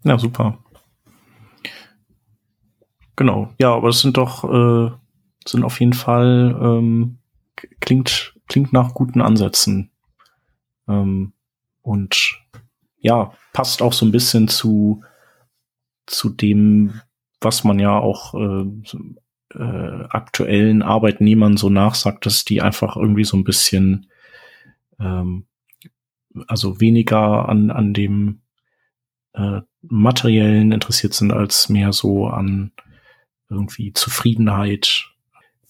[0.03, 0.57] Ja, super.
[3.15, 3.49] Genau.
[3.59, 4.91] Ja, aber es sind doch, äh,
[5.45, 7.17] sind auf jeden Fall, ähm,
[7.81, 9.91] klingt, klingt nach guten Ansätzen.
[10.87, 11.33] Ähm,
[11.81, 12.39] und
[12.99, 15.03] ja, passt auch so ein bisschen zu,
[16.05, 17.01] zu dem,
[17.41, 18.65] was man ja auch äh,
[19.55, 24.07] äh, aktuellen Arbeitnehmern so nachsagt, dass die einfach irgendwie so ein bisschen,
[24.99, 25.45] ähm,
[26.47, 28.41] also weniger an, an dem
[29.33, 32.71] äh, materiellen interessiert sind, als mehr so an
[33.49, 35.09] irgendwie Zufriedenheit,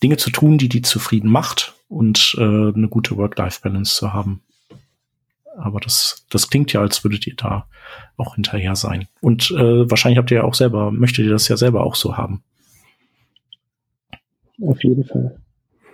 [0.01, 4.41] Dinge zu tun, die die zufrieden macht und äh, eine gute Work-Life-Balance zu haben.
[5.59, 7.67] Aber das, das klingt ja, als würdet ihr da
[8.17, 9.07] auch hinterher sein.
[9.21, 12.17] Und äh, wahrscheinlich habt ihr ja auch selber, möchtet ihr das ja selber auch so
[12.17, 12.43] haben.
[14.61, 15.39] Auf jeden Fall.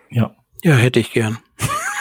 [0.09, 0.36] Ja.
[0.63, 1.38] Ja, hätte ich gern.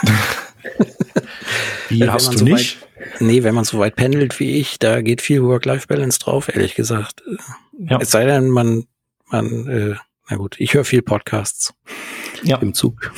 [1.88, 2.80] Wie hast du so nicht?
[2.80, 6.74] Weit, nee, wenn man so weit pendelt wie ich, da geht viel Work-Life-Balance drauf, ehrlich
[6.74, 7.22] gesagt.
[7.78, 7.98] Ja.
[8.00, 8.86] Es sei denn, man,
[9.30, 9.94] man, äh,
[10.28, 11.74] na gut, ich höre viel Podcasts
[12.42, 12.56] ja.
[12.58, 13.12] im Zug.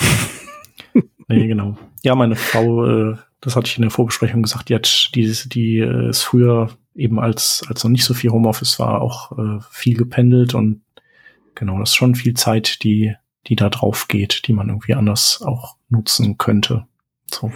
[1.29, 1.79] nee, genau.
[2.03, 3.17] Ja, meine Frau, äh,
[3.47, 7.21] das hatte ich in der Vorbesprechung gesagt, die hat, die, die äh, ist früher eben
[7.21, 10.83] als, als noch nicht so viel Homeoffice war, auch äh, viel gependelt und
[11.55, 13.15] genau, das ist schon viel Zeit, die,
[13.47, 16.87] die da drauf geht, die man irgendwie anders auch nutzen könnte.
[17.31, 17.53] So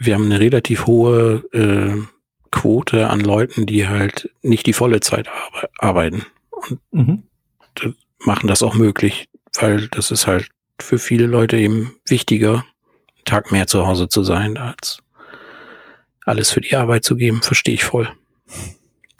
[0.00, 2.02] wir haben eine relativ hohe äh,
[2.50, 6.26] Quote an Leuten, die halt nicht die volle Zeit arbe arbeiten.
[6.50, 7.22] Und mhm.
[8.24, 9.28] machen das auch möglich,
[9.60, 10.48] weil das ist halt
[10.80, 12.64] für viele Leute eben wichtiger,
[13.30, 15.02] Tag mehr zu Hause zu sein, als
[16.24, 17.42] alles für die Arbeit zu geben.
[17.42, 18.08] Verstehe ich voll.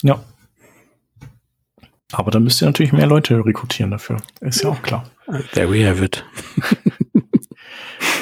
[0.02, 0.24] Ja.
[2.12, 4.16] Aber dann müsst ihr natürlich mehr Leute rekrutieren dafür.
[4.40, 5.08] Ist ja auch klar.
[5.52, 6.24] There we have it.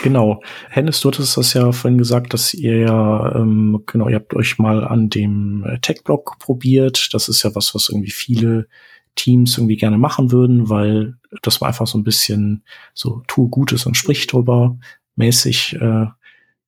[0.03, 0.43] Genau.
[0.69, 4.59] Hennes, du hattest das ja vorhin gesagt, dass ihr ja, ähm, genau, ihr habt euch
[4.59, 7.09] mal an dem äh, Tech-Blog probiert.
[7.13, 8.69] Das ist ja was, was irgendwie viele
[9.17, 12.63] Teams irgendwie gerne machen würden, weil das war einfach so ein bisschen
[12.95, 14.79] so tue Gutes und sprich drüber
[15.19, 16.07] mäßig äh,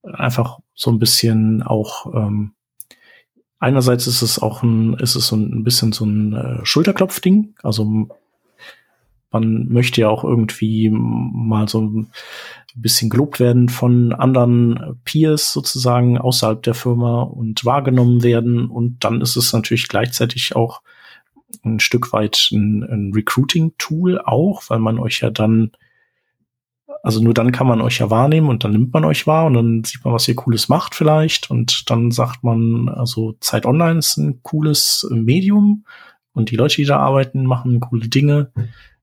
[0.02, 2.52] einfach so ein bisschen auch ähm,
[3.58, 8.08] einerseits ist es auch ein ist es so ein bisschen so ein äh, Schulterklopfding, also
[9.30, 12.10] man möchte ja auch irgendwie mal so ein
[12.74, 18.68] bisschen gelobt werden von anderen Peers sozusagen außerhalb der Firma und wahrgenommen werden.
[18.68, 20.82] Und dann ist es natürlich gleichzeitig auch
[21.64, 25.72] ein Stück weit ein, ein Recruiting-Tool auch, weil man euch ja dann,
[27.02, 29.54] also nur dann kann man euch ja wahrnehmen und dann nimmt man euch wahr und
[29.54, 33.98] dann sieht man, was ihr Cooles macht vielleicht und dann sagt man, also Zeit Online
[33.98, 35.84] ist ein cooles Medium
[36.32, 38.52] und die Leute, die da arbeiten, machen coole Dinge.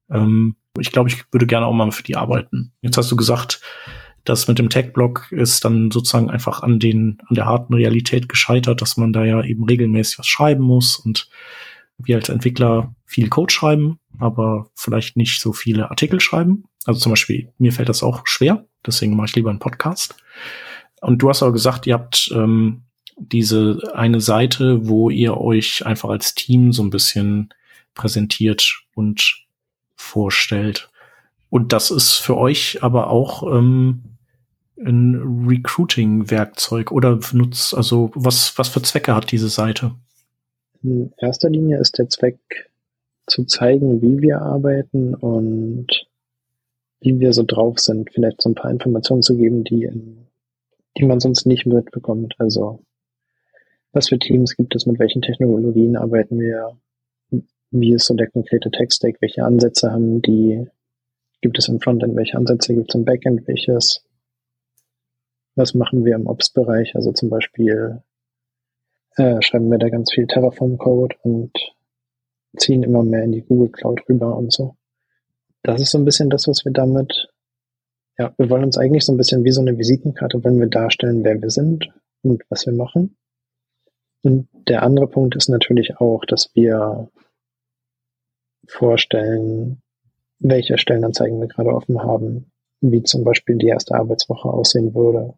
[0.09, 2.71] Ähm, ich glaube, ich würde gerne auch mal für die arbeiten.
[2.81, 3.61] Jetzt hast du gesagt,
[4.23, 8.81] das mit dem Tech-Blog ist dann sozusagen einfach an den, an der harten Realität gescheitert,
[8.81, 11.29] dass man da ja eben regelmäßig was schreiben muss und
[11.97, 16.65] wir als Entwickler viel Code schreiben, aber vielleicht nicht so viele Artikel schreiben.
[16.85, 20.15] Also zum Beispiel, mir fällt das auch schwer, deswegen mache ich lieber einen Podcast.
[21.01, 22.83] Und du hast aber gesagt, ihr habt ähm,
[23.17, 27.53] diese eine Seite, wo ihr euch einfach als Team so ein bisschen
[27.93, 29.45] präsentiert und
[29.95, 30.89] vorstellt.
[31.49, 34.03] Und das ist für euch aber auch ähm,
[34.79, 39.95] ein Recruiting-Werkzeug oder nutzt, also was, was für Zwecke hat diese Seite?
[40.83, 42.37] In erster Linie ist der Zweck
[43.27, 45.87] zu zeigen, wie wir arbeiten und
[46.99, 49.89] wie wir so drauf sind, vielleicht so ein paar Informationen zu geben, die,
[50.97, 52.35] die man sonst nicht mitbekommt.
[52.39, 52.79] Also
[53.91, 56.77] was für Teams gibt es, mit welchen Technologien arbeiten wir,
[57.71, 60.67] wie ist so der konkrete Tech-Stack, welche Ansätze haben die,
[61.41, 64.03] gibt es im Frontend, welche Ansätze gibt es im Backend, welches,
[65.55, 68.01] was machen wir im Ops-Bereich, also zum Beispiel
[69.17, 71.51] äh, schreiben wir da ganz viel Terraform-Code und
[72.57, 74.75] ziehen immer mehr in die Google Cloud rüber und so.
[75.63, 77.29] Das ist so ein bisschen das, was wir damit,
[78.17, 81.23] ja, wir wollen uns eigentlich so ein bisschen wie so eine Visitenkarte, wenn wir darstellen,
[81.23, 81.89] wer wir sind
[82.23, 83.17] und was wir machen.
[84.23, 87.09] Und der andere Punkt ist natürlich auch, dass wir
[88.67, 89.81] vorstellen,
[90.39, 92.51] welche Stellenanzeigen wir gerade offen haben,
[92.81, 95.33] wie zum Beispiel die erste Arbeitswoche aussehen würde.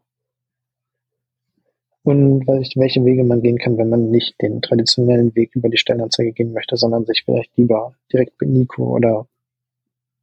[2.10, 6.32] Und welche Wege man gehen kann, wenn man nicht den traditionellen Weg über die Stellenanzeige
[6.32, 9.28] gehen möchte, sondern sich vielleicht lieber direkt bei Nico oder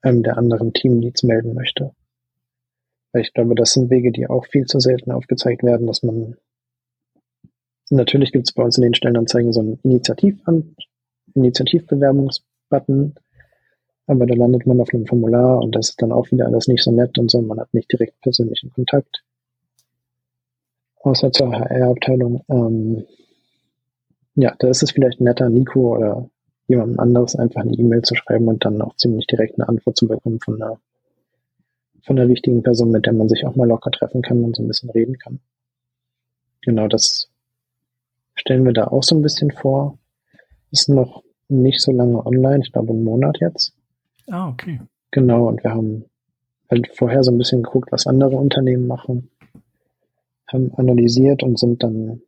[0.02, 1.92] einem der anderen Teamleads melden möchte.
[3.12, 6.36] Weil ich glaube, das sind Wege, die auch viel zu selten aufgezeigt werden, dass man
[7.88, 10.42] natürlich gibt es bei uns in den Stellenanzeigen so einen Initiativ
[11.36, 13.14] Initiativbewerbungsbutton,
[14.08, 16.82] aber da landet man auf einem Formular und das ist dann auch wieder alles nicht
[16.82, 19.22] so nett und so, man hat nicht direkt persönlichen Kontakt.
[21.06, 22.42] Außer zur HR-Abteilung.
[22.48, 23.04] Ähm,
[24.34, 26.28] ja, da ist es vielleicht netter, Nico oder
[26.66, 30.08] jemandem anderes einfach eine E-Mail zu schreiben und dann auch ziemlich direkt eine Antwort zu
[30.08, 30.80] bekommen von einer,
[32.02, 34.64] von einer wichtigen Person, mit der man sich auch mal locker treffen kann und so
[34.64, 35.38] ein bisschen reden kann.
[36.62, 37.30] Genau, das
[38.34, 39.98] stellen wir da auch so ein bisschen vor.
[40.72, 43.76] Ist noch nicht so lange online, ich glaube einen Monat jetzt.
[44.28, 44.80] Ah, okay.
[45.12, 46.06] Genau, und wir haben
[46.68, 49.30] halt vorher so ein bisschen geguckt, was andere Unternehmen machen,
[50.48, 52.22] haben analysiert und sind dann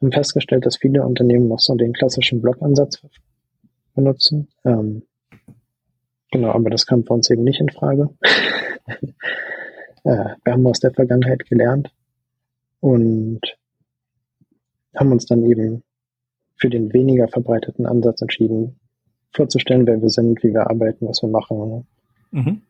[0.00, 3.02] haben festgestellt, dass viele Unternehmen noch so den klassischen Blog-Ansatz
[3.94, 4.48] benutzen.
[4.64, 5.02] Ähm,
[6.30, 8.10] genau, aber das kam für uns eben nicht in Frage.
[10.04, 11.92] äh, wir haben aus der Vergangenheit gelernt
[12.80, 13.40] und
[14.96, 15.84] haben uns dann eben
[16.56, 18.78] für den weniger verbreiteten Ansatz entschieden,
[19.32, 21.86] vorzustellen, wer wir sind, wie wir arbeiten, was wir machen.
[22.30, 22.62] Mhm.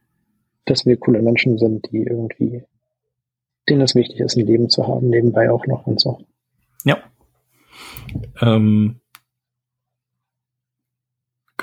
[0.65, 2.65] Dass wir coole Menschen sind, die irgendwie,
[3.69, 6.21] denen es wichtig ist, ein Leben zu haben, nebenbei auch noch und so.
[6.85, 6.99] Ja.
[8.41, 9.01] Ähm,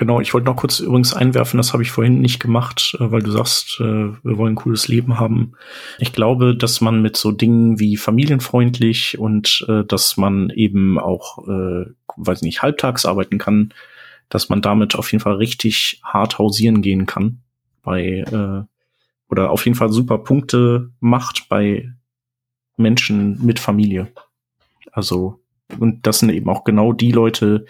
[0.00, 3.20] Genau, ich wollte noch kurz übrigens einwerfen, das habe ich vorhin nicht gemacht, äh, weil
[3.20, 5.52] du sagst, äh, wir wollen ein cooles Leben haben.
[5.98, 11.36] Ich glaube, dass man mit so Dingen wie familienfreundlich und äh, dass man eben auch,
[12.16, 13.74] weiß nicht, halbtags arbeiten kann,
[14.30, 17.42] dass man damit auf jeden Fall richtig hart hausieren gehen kann
[17.82, 18.24] bei
[19.30, 21.92] oder auf jeden Fall super Punkte macht bei
[22.76, 24.12] Menschen mit Familie.
[24.92, 25.40] Also
[25.78, 27.66] und das sind eben auch genau die Leute,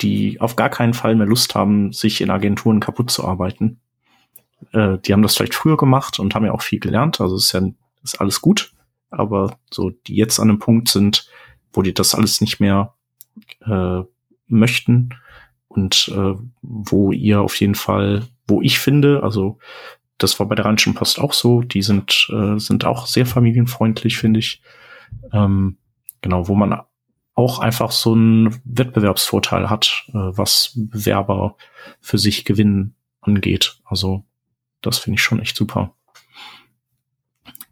[0.00, 3.80] die auf gar keinen Fall mehr Lust haben, sich in Agenturen kaputt zu arbeiten.
[4.72, 7.52] Äh, die haben das vielleicht früher gemacht und haben ja auch viel gelernt, also ist
[7.52, 7.62] ja
[8.02, 8.72] ist alles gut,
[9.10, 11.28] aber so die jetzt an einem Punkt sind,
[11.72, 12.94] wo die das alles nicht mehr
[13.64, 14.02] äh,
[14.46, 15.10] möchten
[15.68, 19.58] und äh, wo ihr auf jeden Fall, wo ich finde, also
[20.18, 24.18] das war bei der Rheinischen Post auch so, die sind äh, sind auch sehr familienfreundlich,
[24.18, 24.62] finde ich.
[25.32, 25.78] Ähm,
[26.22, 26.80] genau, wo man
[27.34, 31.56] auch einfach so einen Wettbewerbsvorteil hat, äh, was Bewerber
[32.00, 33.78] für sich gewinnen angeht.
[33.84, 34.24] Also
[34.80, 35.94] das finde ich schon echt super.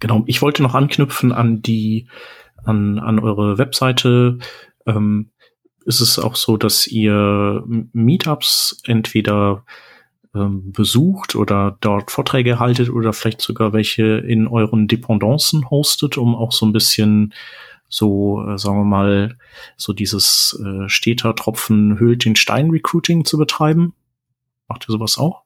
[0.00, 2.08] Genau, ich wollte noch anknüpfen an die,
[2.62, 4.38] an, an eure Webseite.
[4.86, 5.30] Ähm,
[5.86, 9.64] ist es auch so, dass ihr Meetups entweder
[10.34, 16.34] ähm, besucht oder dort Vorträge haltet oder vielleicht sogar welche in euren Dependancen hostet, um
[16.34, 17.32] auch so ein bisschen
[17.88, 19.38] so, äh, sagen wir mal,
[19.76, 23.94] so dieses äh, steter Tropfen hüllt den Stein Recruiting zu betreiben?
[24.68, 25.42] Macht ihr sowas auch?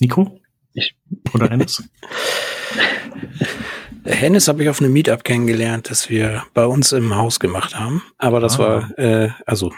[0.00, 0.40] Nico?
[0.74, 0.94] Ich.
[1.32, 1.82] Oder Hennes?
[4.04, 8.02] Hennes habe ich auf einem Meetup kennengelernt, das wir bei uns im Haus gemacht haben.
[8.18, 8.58] Aber das ah.
[8.58, 9.72] war, äh, also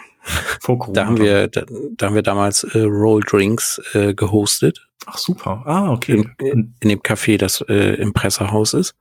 [0.93, 1.63] da haben wir, da,
[1.97, 4.87] da, haben wir damals äh, Roll Drinks äh, gehostet.
[5.05, 5.61] Ach super.
[5.65, 6.25] Ah, okay.
[6.39, 8.95] In, in dem Café, das äh, im Pressehaus ist.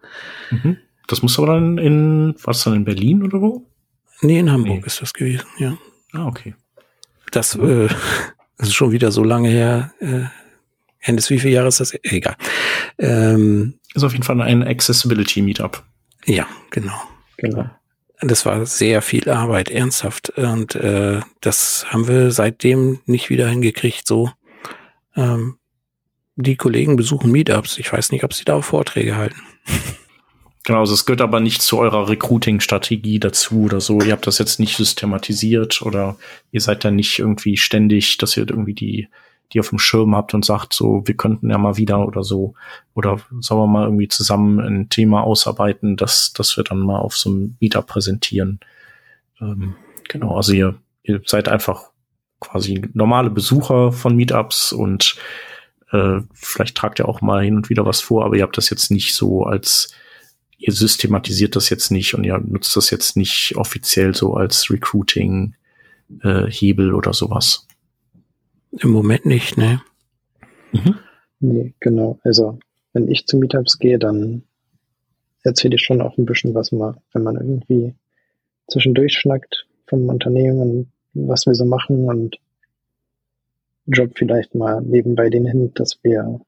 [0.51, 0.77] Mhm.
[1.07, 3.67] Das muss aber dann in, was dann in Berlin oder wo?
[4.21, 4.87] Nee, in Hamburg nee.
[4.87, 5.77] ist das gewesen, ja.
[6.13, 6.55] Ah, okay.
[7.31, 7.89] Das, äh,
[8.59, 9.93] das ist schon wieder so lange her.
[10.01, 10.25] Äh,
[11.07, 11.93] Hennes, wie viele Jahre ist das?
[12.03, 12.35] Egal.
[12.99, 15.85] Ähm, ist auf jeden Fall ein Accessibility Meetup.
[16.25, 16.99] Ja, genau.
[17.37, 17.69] Genau.
[18.23, 20.31] Das war sehr viel Arbeit, ernsthaft.
[20.31, 24.07] Und äh, das haben wir seitdem nicht wieder hingekriegt.
[24.07, 24.31] So,
[25.15, 25.59] ähm,
[26.37, 27.77] die Kollegen besuchen Meetups.
[27.77, 29.43] Ich weiß nicht, ob sie da auch Vorträge halten.
[30.65, 34.01] Genau, also es gehört aber nicht zu eurer Recruiting-Strategie dazu oder so.
[34.01, 36.17] Ihr habt das jetzt nicht systematisiert oder
[36.51, 39.09] ihr seid da nicht irgendwie ständig, dass ihr irgendwie die,
[39.53, 42.55] die auf dem Schirm habt und sagt, so, wir könnten ja mal wieder oder so.
[42.95, 47.17] Oder sollen wir mal irgendwie zusammen ein Thema ausarbeiten, das, das wir dann mal auf
[47.17, 48.61] so einem Meetup präsentieren.
[49.41, 49.77] Ähm,
[50.09, 51.91] genau, also ihr, ihr seid einfach
[52.41, 55.17] quasi normale Besucher von Meetups und
[55.93, 58.71] äh, vielleicht tragt ihr auch mal hin und wieder was vor, aber ihr habt das
[58.71, 59.95] jetzt nicht so als
[60.59, 66.89] ihr systematisiert das jetzt nicht und ihr nutzt das jetzt nicht offiziell so als Recruiting-Hebel
[66.89, 67.67] äh, oder sowas.
[68.81, 69.81] Im Moment nicht, ne?
[70.73, 70.97] Mhm.
[71.41, 72.19] Nee, genau.
[72.25, 72.59] Also,
[72.93, 74.43] wenn ich zu Meetups gehe, dann
[75.43, 77.95] erzähle ich schon auch ein bisschen was mal, wenn man irgendwie
[78.69, 82.37] zwischendurch schnackt vom Unternehmen und was wir so machen und
[83.87, 86.41] Job vielleicht mal nebenbei den hin, dass wir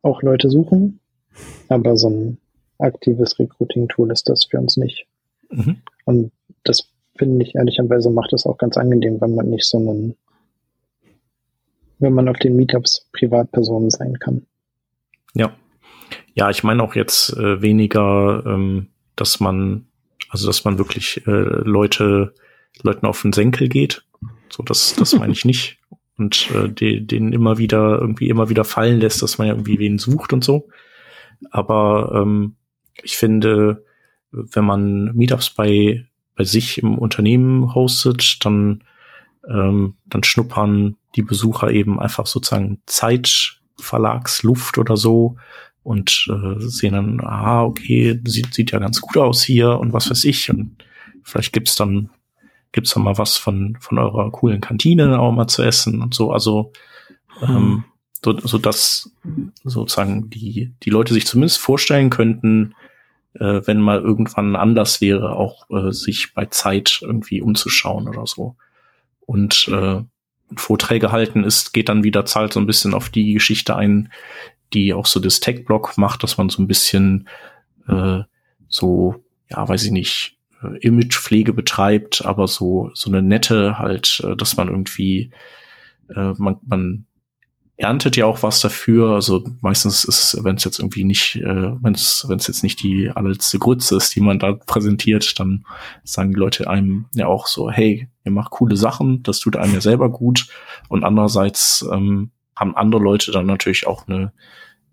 [0.00, 1.00] auch Leute suchen,
[1.68, 2.38] aber so ein
[2.78, 5.06] aktives Recruiting-Tool ist das für uns nicht.
[5.50, 5.82] Mhm.
[6.04, 6.32] Und
[6.64, 10.16] das finde ich ehrlicherweise macht es auch ganz angenehm, wenn man nicht so einen,
[12.02, 14.46] wenn man auf den Meetups Privatpersonen sein kann.
[15.34, 15.54] Ja.
[16.34, 19.86] Ja, ich meine auch jetzt äh, weniger, ähm, dass man,
[20.28, 22.34] also dass man wirklich äh, Leute,
[22.82, 24.04] Leuten auf den Senkel geht.
[24.48, 25.78] So, das, das meine ich nicht.
[26.18, 29.78] Und äh, die, den immer wieder, irgendwie immer wieder fallen lässt, dass man ja irgendwie
[29.78, 30.68] wen sucht und so.
[31.50, 32.56] Aber ähm,
[33.02, 33.84] ich finde,
[34.30, 38.84] wenn man Meetups bei, bei sich im Unternehmen hostet, dann,
[39.48, 45.36] ähm, dann schnuppern die Besucher eben einfach sozusagen Zeitverlagsluft oder so
[45.82, 50.10] und äh, sehen dann, ah, okay, sieht, sieht ja ganz gut aus hier und was
[50.10, 50.48] weiß ich.
[50.50, 50.76] Und
[51.22, 52.10] vielleicht gibt's dann,
[52.70, 56.30] gibt's dann mal was von, von eurer coolen Kantine auch mal zu essen und so.
[56.32, 56.72] Also
[57.42, 57.84] ähm, mhm.
[58.24, 59.10] so, so dass
[59.64, 62.74] sozusagen die, die Leute sich zumindest vorstellen könnten,
[63.34, 68.56] äh, wenn mal irgendwann anders wäre, auch äh, sich bei Zeit irgendwie umzuschauen oder so.
[69.26, 70.02] Und äh,
[70.56, 74.12] Vorträge halten ist, geht dann wieder, zahlt so ein bisschen auf die Geschichte ein,
[74.72, 77.28] die auch so das Tech-Blog macht, dass man so ein bisschen
[77.88, 78.20] äh,
[78.68, 79.16] so,
[79.50, 84.56] ja, weiß ich nicht, äh, Imagepflege betreibt, aber so, so eine nette halt, äh, dass
[84.56, 85.30] man irgendwie,
[86.14, 87.06] äh, man, man
[87.76, 89.10] erntet ja auch was dafür.
[89.14, 92.82] Also meistens ist, wenn es jetzt irgendwie nicht, äh, wenn es wenn es jetzt nicht
[92.82, 95.64] die allerletzte Grütze ist, die man da präsentiert, dann
[96.04, 99.74] sagen die Leute einem ja auch so, hey, ihr macht coole Sachen, das tut einem
[99.74, 100.48] ja selber gut.
[100.88, 104.32] Und andererseits ähm, haben andere Leute dann natürlich auch eine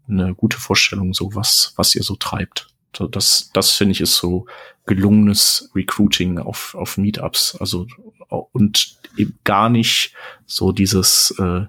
[0.07, 2.67] eine gute Vorstellung, so was was ihr so treibt.
[2.97, 4.47] So, das das finde ich ist so
[4.85, 7.57] gelungenes Recruiting auf auf Meetups.
[7.59, 7.85] Also
[8.29, 10.13] und eben gar nicht
[10.45, 11.65] so dieses äh,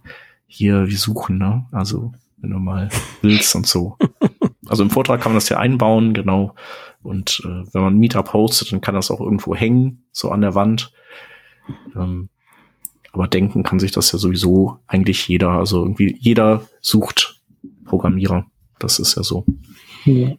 [0.53, 1.67] hier, wir suchen, ne?
[1.71, 2.89] Also, wenn du mal
[3.23, 3.97] willst und so.
[4.67, 6.55] Also im Vortrag kann man das ja einbauen, genau.
[7.03, 10.41] Und äh, wenn man ein Meetup hostet, dann kann das auch irgendwo hängen, so an
[10.41, 10.93] der Wand.
[11.95, 12.29] Ähm,
[13.13, 15.51] aber denken kann sich das ja sowieso eigentlich jeder.
[15.51, 17.41] Also irgendwie jeder sucht
[17.85, 18.47] Programmierer.
[18.81, 19.47] Das ist ja so.
[20.05, 20.35] Ja.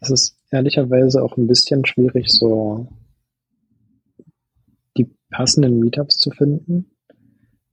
[0.00, 2.88] Es ist ehrlicherweise auch ein bisschen schwierig, so
[4.96, 6.93] die passenden Meetups zu finden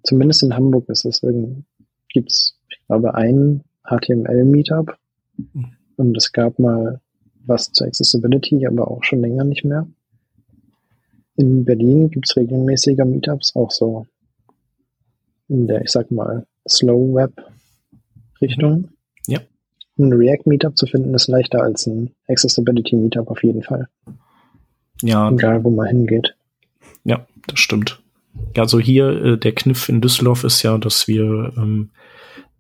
[0.04, 1.64] zumindest in Hamburg ist es irgendwie,
[2.10, 4.98] gibt's, ich glaube, ein HTML-Meetup
[5.98, 7.02] und es gab mal
[7.46, 9.88] was zur Accessibility, aber auch schon länger nicht mehr.
[11.36, 14.06] In Berlin gibt's regelmäßiger Meetups, auch so
[15.48, 17.34] in der, ich sag mal, Slow Web
[18.42, 18.90] Richtung.
[19.28, 19.40] Ja.
[19.98, 23.88] Ein React Meetup zu finden ist leichter als ein Accessibility Meetup auf jeden Fall.
[25.02, 25.32] Ja.
[25.32, 26.36] Egal, wo man hingeht.
[27.04, 28.01] Ja, das stimmt.
[28.56, 31.90] Ja, so hier äh, der Kniff in Düsseldorf ist ja, dass wir ähm,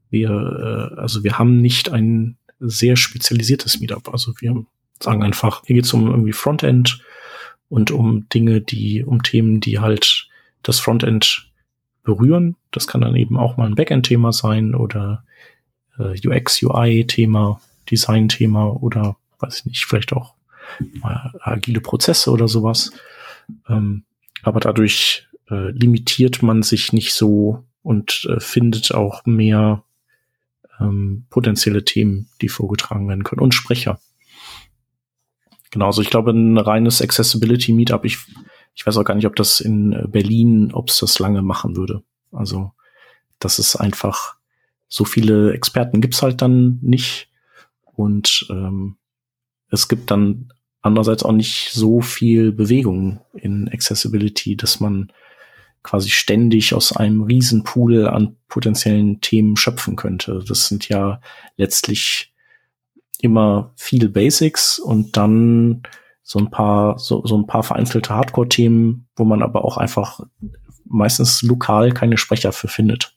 [0.09, 4.09] wir äh, also wir haben nicht ein sehr spezialisiertes Meetup.
[4.13, 4.65] Also wir
[4.99, 7.01] sagen einfach, hier geht's um irgendwie Frontend
[7.69, 10.29] und um Dinge, die um Themen, die halt
[10.63, 11.49] das Frontend
[12.03, 12.55] berühren.
[12.71, 15.23] Das kann dann eben auch mal ein Backend-Thema sein oder
[15.97, 20.35] äh, UX, UI-Thema, Design-Thema oder weiß ich nicht, vielleicht auch
[21.01, 22.91] mal agile Prozesse oder sowas.
[23.67, 24.03] Ähm,
[24.43, 29.83] aber dadurch äh, limitiert man sich nicht so und äh, findet auch mehr
[30.79, 33.99] ähm, potenzielle Themen, die vorgetragen werden können und Sprecher.
[35.71, 38.17] Genau, also ich glaube, ein reines Accessibility Meetup, ich,
[38.73, 41.75] ich weiß auch gar nicht, ob das in äh, Berlin, ob es das lange machen
[41.75, 42.03] würde.
[42.31, 42.71] Also,
[43.39, 44.35] das ist einfach,
[44.87, 47.29] so viele Experten gibt's halt dann nicht.
[47.83, 48.97] Und ähm,
[49.69, 50.51] es gibt dann
[50.81, 55.11] andererseits auch nicht so viel Bewegung in Accessibility, dass man
[55.83, 60.43] quasi ständig aus einem Riesenpool an potenziellen Themen schöpfen könnte.
[60.47, 61.21] Das sind ja
[61.57, 62.33] letztlich
[63.19, 65.83] immer viele Basics und dann
[66.23, 70.21] so ein paar, so, so ein paar vereinzelte Hardcore-Themen, wo man aber auch einfach
[70.85, 73.15] meistens lokal keine Sprecher für findet.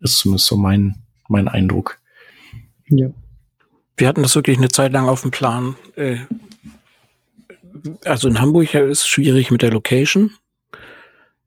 [0.00, 1.98] Ist zumindest so mein, mein Eindruck.
[2.88, 3.08] Ja.
[3.96, 5.76] Wir hatten das wirklich eine Zeit lang auf dem Plan.
[5.96, 6.18] Äh,
[8.04, 10.32] also in Hamburg ist es schwierig mit der Location.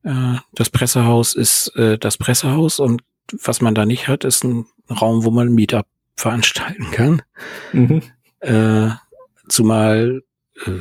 [0.05, 3.01] Äh, das Pressehaus ist äh, das Pressehaus und
[3.41, 7.21] was man da nicht hat, ist ein Raum, wo man ein Meetup veranstalten kann.
[7.73, 8.01] Mhm.
[8.39, 8.89] Äh,
[9.49, 10.23] zumal,
[10.65, 10.71] äh,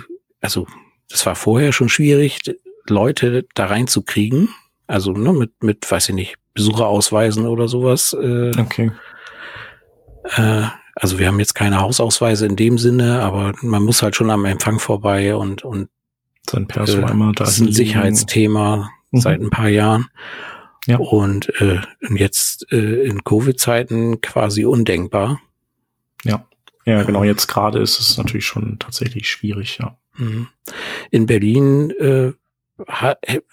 [0.40, 0.66] also
[1.08, 2.38] das war vorher schon schwierig,
[2.86, 4.50] Leute da reinzukriegen.
[4.86, 8.12] Also ne, mit, mit, weiß ich nicht, Besucherausweisen oder sowas.
[8.12, 8.92] Äh, okay.
[10.36, 10.64] Äh,
[10.94, 14.44] also wir haben jetzt keine Hausausweise in dem Sinne, aber man muss halt schon am
[14.44, 15.88] Empfang vorbei und und
[16.48, 17.32] sein Perso äh.
[17.36, 19.20] Das ist ein Sicherheitsthema mhm.
[19.20, 20.08] seit ein paar Jahren.
[20.86, 20.98] Ja.
[20.98, 21.80] Und äh,
[22.14, 25.40] jetzt äh, in Covid-Zeiten quasi undenkbar.
[26.24, 26.46] Ja.
[26.84, 27.24] Ja, genau.
[27.24, 29.96] Jetzt gerade ist es natürlich schon tatsächlich schwierig, ja.
[30.16, 30.48] Mhm.
[31.10, 32.32] In Berlin äh,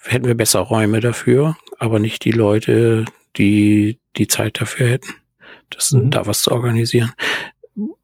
[0.04, 3.04] hätten wir bessere Räume dafür, aber nicht die Leute,
[3.36, 5.14] die die Zeit dafür hätten,
[5.70, 6.10] das, mhm.
[6.10, 7.12] da was zu organisieren.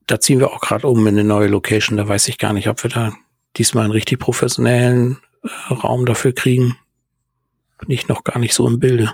[0.07, 1.99] Da ziehen wir auch gerade um in eine neue Location.
[1.99, 3.13] Da weiß ich gar nicht, ob wir da
[3.57, 6.77] diesmal einen richtig professionellen äh, Raum dafür kriegen.
[7.79, 9.13] Bin ich noch gar nicht so im Bilde.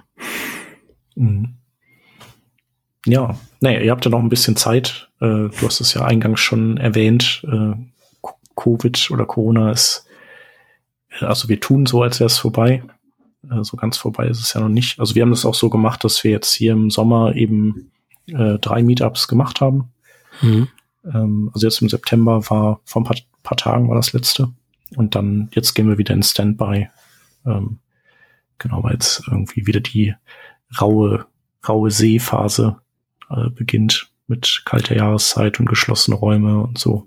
[1.15, 1.57] Mhm.
[3.07, 5.11] Ja, naja, ihr habt ja noch ein bisschen Zeit.
[5.20, 7.45] Äh, du hast es ja eingangs schon erwähnt.
[7.47, 7.74] Äh,
[8.57, 10.07] Covid oder Corona ist
[11.20, 12.82] also wir tun so, als wäre es vorbei.
[13.51, 14.99] Äh, so ganz vorbei ist es ja noch nicht.
[14.99, 17.91] Also wir haben das auch so gemacht, dass wir jetzt hier im Sommer eben
[18.27, 19.93] äh, drei Meetups gemacht haben.
[20.43, 20.69] Mhm.
[21.05, 24.51] Ähm, also jetzt im September war, vor ein paar, paar, Tagen war das letzte.
[24.97, 26.89] Und dann, jetzt gehen wir wieder in Standby.
[27.47, 27.78] Ähm,
[28.59, 30.14] genau, weil jetzt irgendwie wieder die
[30.81, 31.26] raue,
[31.68, 32.76] raue Seephase
[33.31, 37.06] äh, beginnt mit kalter Jahreszeit und geschlossene Räume und so.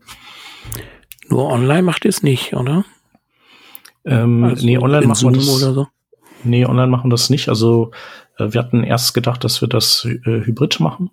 [1.29, 2.85] Nur online macht ihr es nicht, oder?
[4.05, 5.49] Ähm, also nee, online machen wir das.
[5.49, 5.87] Oder so?
[6.43, 7.49] Nee, online machen wir das nicht.
[7.49, 7.91] Also
[8.37, 11.09] äh, wir hatten erst gedacht, dass wir das äh, hybrid machen.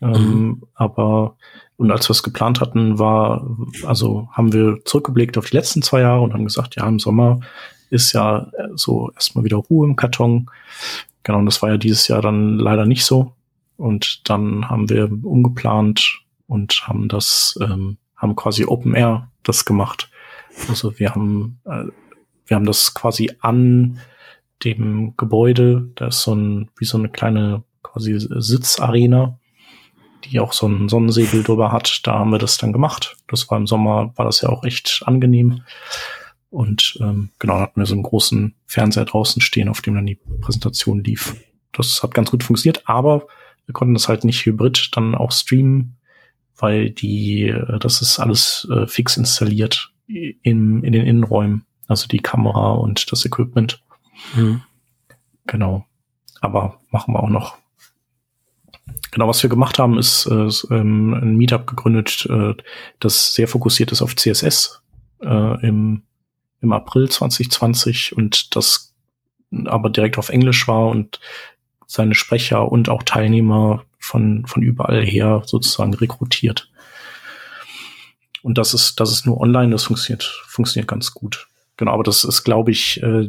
[0.00, 0.62] Ähm, mhm.
[0.74, 1.36] Aber
[1.76, 6.00] und als wir es geplant hatten, war, also haben wir zurückgeblickt auf die letzten zwei
[6.00, 7.40] Jahre und haben gesagt, ja, im Sommer
[7.90, 10.50] ist ja äh, so erstmal wieder Ruhe im Karton.
[11.22, 13.32] Genau, und das war ja dieses Jahr dann leider nicht so.
[13.76, 20.10] Und dann haben wir umgeplant und haben das, ähm, haben quasi Open Air das gemacht.
[20.68, 21.84] Also wir haben äh,
[22.48, 24.00] wir haben das quasi an
[24.64, 29.38] dem Gebäude, da ist so ein, wie so eine kleine quasi Sitzarena,
[30.24, 32.00] die auch so ein Sonnensegel drüber hat.
[32.04, 33.16] Da haben wir das dann gemacht.
[33.28, 35.62] Das war im Sommer, war das ja auch echt angenehm.
[36.50, 40.18] Und ähm, genau, hatten wir so einen großen Fernseher draußen stehen, auf dem dann die
[40.40, 41.36] Präsentation lief.
[41.72, 43.26] Das hat ganz gut funktioniert, aber
[43.66, 45.96] wir konnten das halt nicht hybrid dann auch streamen,
[46.56, 51.66] weil die, äh, das ist alles äh, fix installiert in, in den Innenräumen.
[51.86, 53.82] Also die Kamera und das Equipment.
[54.34, 54.62] Mhm.
[55.46, 55.86] Genau.
[56.40, 57.56] Aber machen wir auch noch.
[59.10, 62.54] Genau, was wir gemacht haben, ist, äh, ähm, ein Meetup gegründet, äh,
[63.00, 64.82] das sehr fokussiert ist auf CSS
[65.22, 66.02] äh, im,
[66.60, 68.94] im April 2020 und das
[69.64, 71.20] aber direkt auf Englisch war und
[71.86, 76.70] seine Sprecher und auch Teilnehmer von, von überall her sozusagen rekrutiert.
[78.42, 81.48] Und das ist, das ist nur online, das funktioniert, funktioniert ganz gut.
[81.76, 83.28] Genau, aber das ist, glaube ich, äh,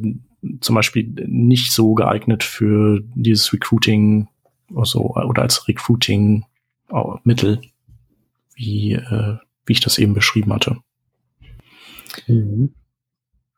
[0.62, 4.28] zum Beispiel nicht so geeignet für dieses Recruiting
[4.72, 7.62] oder, so, oder als Recruiting-Mittel,
[8.56, 10.78] wie, äh, wie ich das eben beschrieben hatte.
[12.28, 12.74] Mhm.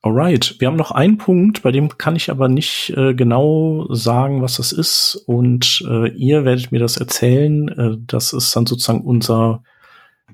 [0.03, 4.41] Alright, wir haben noch einen Punkt, bei dem kann ich aber nicht äh, genau sagen,
[4.41, 5.15] was das ist.
[5.27, 7.67] Und äh, ihr werdet mir das erzählen.
[7.69, 9.63] Äh, das ist dann sozusagen unser,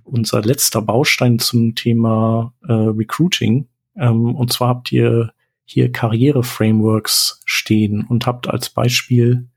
[0.06, 3.68] unser letzter Baustein zum Thema äh, Recruiting.
[3.98, 5.34] Ähm, und zwar habt ihr
[5.66, 9.50] hier Karriere-Frameworks stehen und habt als Beispiel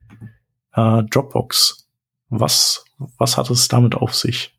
[0.75, 1.89] äh, Dropbox.
[2.31, 2.85] Was,
[3.17, 4.59] was hat es damit auf sich?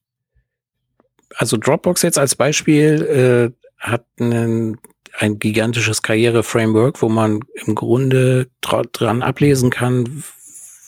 [1.36, 4.78] Also Dropbox jetzt als Beispiel äh, hat einen,
[5.20, 10.24] ein gigantisches Karriere-Framework, wo man im Grunde dran ablesen kann,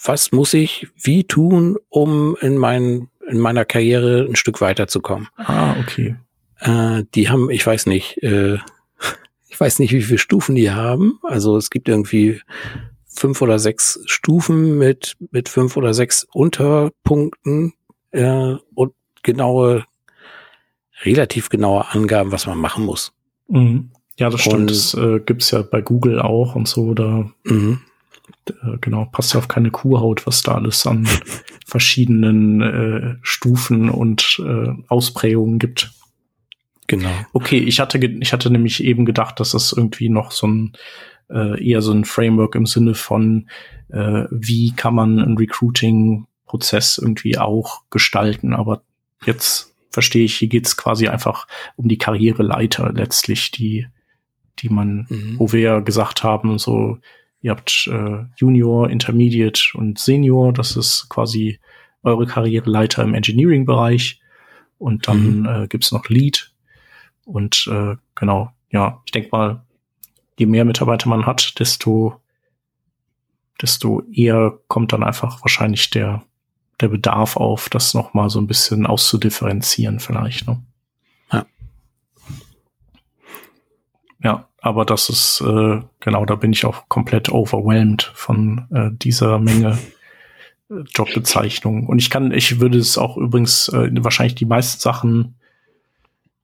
[0.04, 5.30] was muss ich wie tun, um in, mein, in meiner Karriere ein Stück weiterzukommen.
[5.38, 6.16] Ah, okay.
[6.60, 8.58] Äh, die haben, ich weiß nicht, äh,
[9.50, 11.20] ich weiß nicht, wie viele Stufen die haben.
[11.24, 12.42] Also es gibt irgendwie
[13.06, 17.74] fünf oder sechs Stufen mit, mit fünf oder sechs Unterpunkten
[18.12, 19.86] äh, und genaue
[21.04, 23.14] relativ genaue Angaben, was man machen muss.
[23.48, 23.92] Mhm.
[24.20, 24.56] Ja, das stimmt.
[24.56, 26.94] Und, das äh, gibt's ja bei Google auch und so.
[26.94, 27.82] Da mhm.
[28.48, 31.08] äh, genau passt ja auf keine Kuhhaut, was da alles an
[31.66, 35.92] verschiedenen äh, Stufen und äh, Ausprägungen gibt.
[36.88, 37.10] Genau.
[37.32, 40.74] Okay, ich hatte ich hatte nämlich eben gedacht, dass das irgendwie noch so ein
[41.30, 43.48] äh, eher so ein Framework im Sinne von
[43.90, 48.54] äh, wie kann man einen Recruiting-Prozess irgendwie auch gestalten.
[48.54, 48.84] Aber
[49.26, 53.88] jetzt verstehe ich, hier geht's quasi einfach um die Karriereleiter letztlich, die
[54.64, 55.36] die man, mhm.
[55.38, 56.98] wo wir ja gesagt haben, so,
[57.42, 61.60] ihr habt äh, Junior, Intermediate und Senior, das ist quasi
[62.02, 64.22] eure Karriereleiter im Engineering-Bereich.
[64.78, 65.46] Und dann mhm.
[65.46, 66.52] äh, gibt's noch Lead.
[67.26, 69.64] Und äh, genau, ja, ich denke mal,
[70.38, 72.20] je mehr Mitarbeiter man hat, desto,
[73.62, 76.24] desto eher kommt dann einfach wahrscheinlich der,
[76.82, 80.48] der Bedarf auf, das noch mal so ein bisschen auszudifferenzieren vielleicht.
[80.48, 80.62] Ne?
[84.24, 89.38] Ja, aber das ist, äh, genau, da bin ich auch komplett overwhelmed von äh, dieser
[89.38, 89.78] Menge
[90.72, 91.86] äh, Jobbezeichnungen.
[91.86, 95.36] Und ich kann, ich würde es auch übrigens äh, wahrscheinlich die meisten Sachen,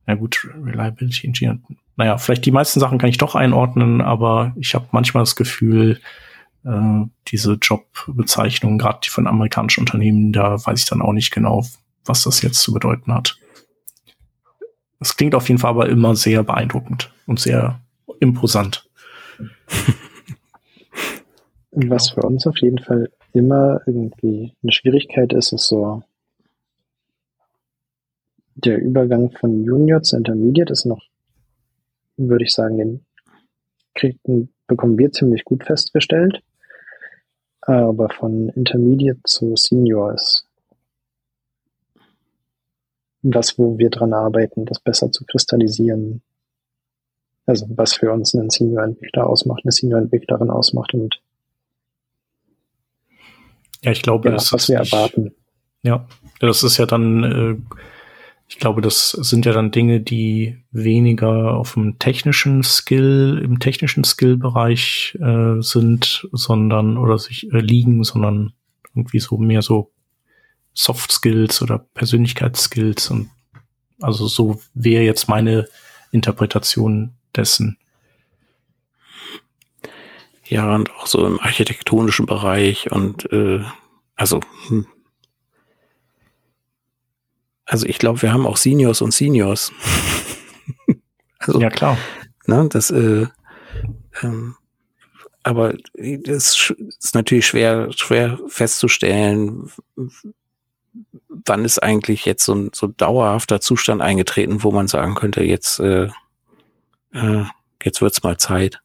[0.06, 1.60] na gut, Reliability Engineer,
[1.96, 6.02] naja, vielleicht die meisten Sachen kann ich doch einordnen, aber ich habe manchmal das Gefühl,
[6.66, 11.66] äh, diese Jobbezeichnungen, gerade die von amerikanischen Unternehmen, da weiß ich dann auch nicht genau,
[12.04, 13.38] was das jetzt zu bedeuten hat.
[15.00, 17.80] Es klingt auf jeden Fall aber immer sehr beeindruckend und sehr
[18.20, 18.90] imposant.
[21.72, 26.04] Was für uns auf jeden Fall immer irgendwie eine Schwierigkeit ist, ist so
[28.56, 31.02] der Übergang von Junior zu Intermediate ist noch,
[32.18, 33.06] würde ich sagen, den
[33.96, 36.42] kriegen, bekommen wir ziemlich gut festgestellt.
[37.62, 40.46] Aber von Intermediate zu Senior ist
[43.22, 46.22] was, wo wir dran arbeiten, das besser zu kristallisieren.
[47.50, 51.20] Also was für uns einen Senior-Entwickler ausmacht, eine Senior-Entwicklerin ausmacht und
[53.82, 55.32] ja, ich glaube, ja, das was wir erwarten.
[55.82, 56.06] Ja,
[56.40, 57.56] das ist ja dann, äh,
[58.48, 64.04] ich glaube, das sind ja dann Dinge, die weniger auf dem technischen Skill, im technischen
[64.04, 68.54] Skill-Bereich äh, sind, sondern oder sich äh, liegen, sondern
[68.94, 69.92] irgendwie so mehr so
[70.76, 73.32] Soft Skills oder Persönlichkeitsskills und
[74.02, 75.68] also so wäre jetzt meine
[76.12, 77.78] Interpretation dessen.
[80.46, 83.64] Ja, und auch so im architektonischen Bereich und äh,
[84.16, 84.88] also hm.
[87.66, 89.72] also ich glaube, wir haben auch Seniors und Seniors.
[91.40, 91.98] also, ja klar.
[92.48, 93.28] Ne, das äh,
[94.24, 94.56] ähm,
[95.44, 99.72] aber das ist natürlich schwer schwer festzustellen,
[101.28, 105.80] wann ist eigentlich jetzt so ein so dauerhafter Zustand eingetreten, wo man sagen könnte, jetzt,
[105.80, 106.10] äh,
[107.14, 107.44] äh,
[107.84, 108.82] jetzt wird's mal Zeit,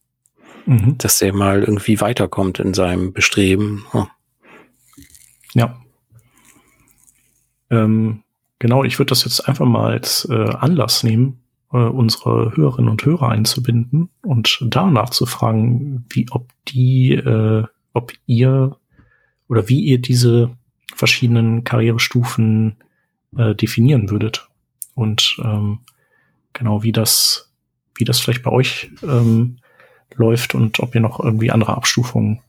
[0.66, 0.96] mhm.
[0.98, 3.84] dass der mal irgendwie weiterkommt in seinem Bestreben.
[3.90, 4.06] Hm.
[5.54, 5.80] Ja.
[7.70, 8.22] Ähm,
[8.58, 11.40] genau, ich würde das jetzt einfach mal als äh, Anlass nehmen,
[11.72, 18.12] äh, unsere Hörerinnen und Hörer einzubinden und danach zu fragen, wie ob die, äh, ob
[18.26, 18.76] ihr
[19.48, 20.56] oder wie ihr diese
[20.94, 22.76] verschiedenen Karrierestufen
[23.36, 24.48] äh, definieren würdet.
[24.94, 25.80] Und ähm,
[26.52, 27.43] genau wie das,
[27.96, 29.58] wie das vielleicht bei euch ähm,
[30.16, 32.40] läuft und ob ihr noch irgendwie andere Abstufungen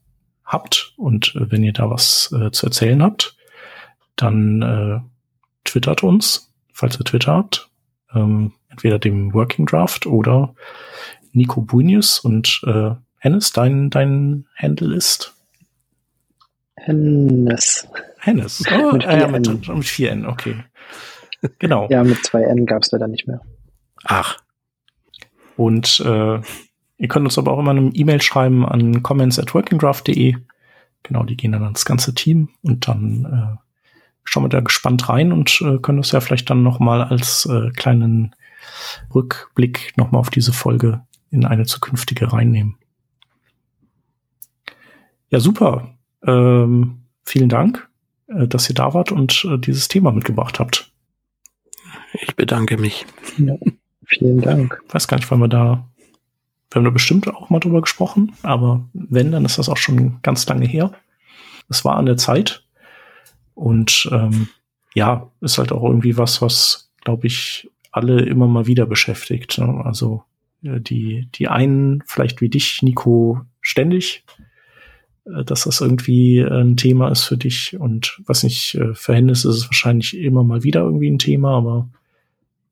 [0.44, 0.94] habt.
[0.98, 3.36] Und äh, wenn ihr da was äh, zu erzählen habt,
[4.16, 5.00] dann äh,
[5.64, 7.70] twittert uns, falls ihr Twitter habt.
[8.14, 10.56] Ähm, entweder dem Working Draft oder
[11.32, 15.34] Nico Buinius und äh, Hennes, dein, dein Handle ist?
[16.76, 17.88] Hennes.
[18.20, 18.64] Hennes.
[18.72, 20.64] Oh, mit, äh, ja, mit, mit vier N, okay.
[21.60, 21.88] Genau.
[21.90, 23.42] ja, mit zwei N gab es leider nicht mehr.
[24.04, 24.38] Ach.
[25.58, 26.42] Und äh,
[26.98, 30.36] ihr könnt uns aber auch immer eine E-Mail schreiben an comments at workingdraft.de.
[31.04, 33.58] Genau, die gehen dann ans ganze Team und dann äh,
[34.24, 37.46] schauen wir da gespannt rein und äh, können das ja vielleicht dann noch mal als
[37.46, 38.36] äh, kleinen
[39.14, 42.78] Rückblick noch mal auf diese Folge in eine zukünftige reinnehmen.
[45.30, 45.96] Ja, super.
[46.26, 47.88] Ähm, vielen Dank.
[48.28, 50.92] Äh, dass ihr da wart und äh, dieses Thema mitgebracht habt.
[52.14, 53.06] Ich bedanke mich.
[53.38, 53.56] Ja,
[54.08, 54.82] vielen Dank.
[54.88, 55.88] Ich weiß gar nicht, wann wir da,
[56.70, 60.20] wir haben da bestimmt auch mal drüber gesprochen, aber wenn, dann ist das auch schon
[60.22, 60.92] ganz lange her.
[61.70, 62.64] Es war an der Zeit
[63.54, 64.50] und ähm,
[64.94, 69.58] ja, ist halt auch irgendwie was, was, glaube ich, alle immer mal wieder beschäftigt.
[69.58, 69.82] Ne?
[69.86, 70.24] Also
[70.64, 74.26] äh, die, die einen, vielleicht wie dich, Nico, ständig,
[75.26, 79.46] äh, dass das irgendwie äh, ein Thema ist für dich und was nicht, für Hennes
[79.46, 81.90] ist es wahrscheinlich immer mal wieder irgendwie ein Thema, aber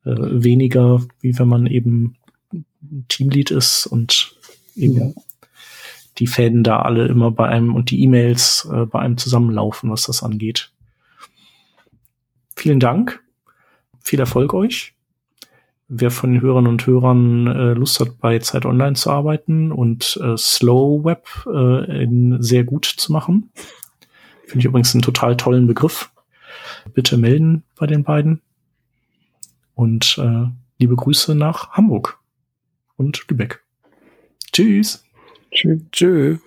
[0.06, 2.16] äh, weniger, wie wenn man eben
[3.08, 4.36] Teamlead ist und
[4.76, 5.22] eben ja.
[6.18, 10.04] die Fäden da alle immer bei einem und die E-Mails äh, bei einem zusammenlaufen, was
[10.04, 10.72] das angeht.
[12.56, 13.24] Vielen Dank.
[14.00, 14.94] Viel Erfolg euch.
[15.88, 20.20] Wer von den Hörern und Hörern äh, Lust hat, bei Zeit Online zu arbeiten und
[20.24, 23.52] äh, Slow Web äh, in sehr gut zu machen,
[24.46, 26.12] finde ich übrigens einen total tollen Begriff.
[26.94, 28.42] Bitte melden bei den beiden.
[29.76, 30.46] Und äh,
[30.78, 32.20] liebe Grüße nach Hamburg
[32.96, 33.64] und Lübeck.
[34.52, 35.04] Tschüss.
[35.52, 35.82] Tschüss.
[35.92, 36.40] Tschüss.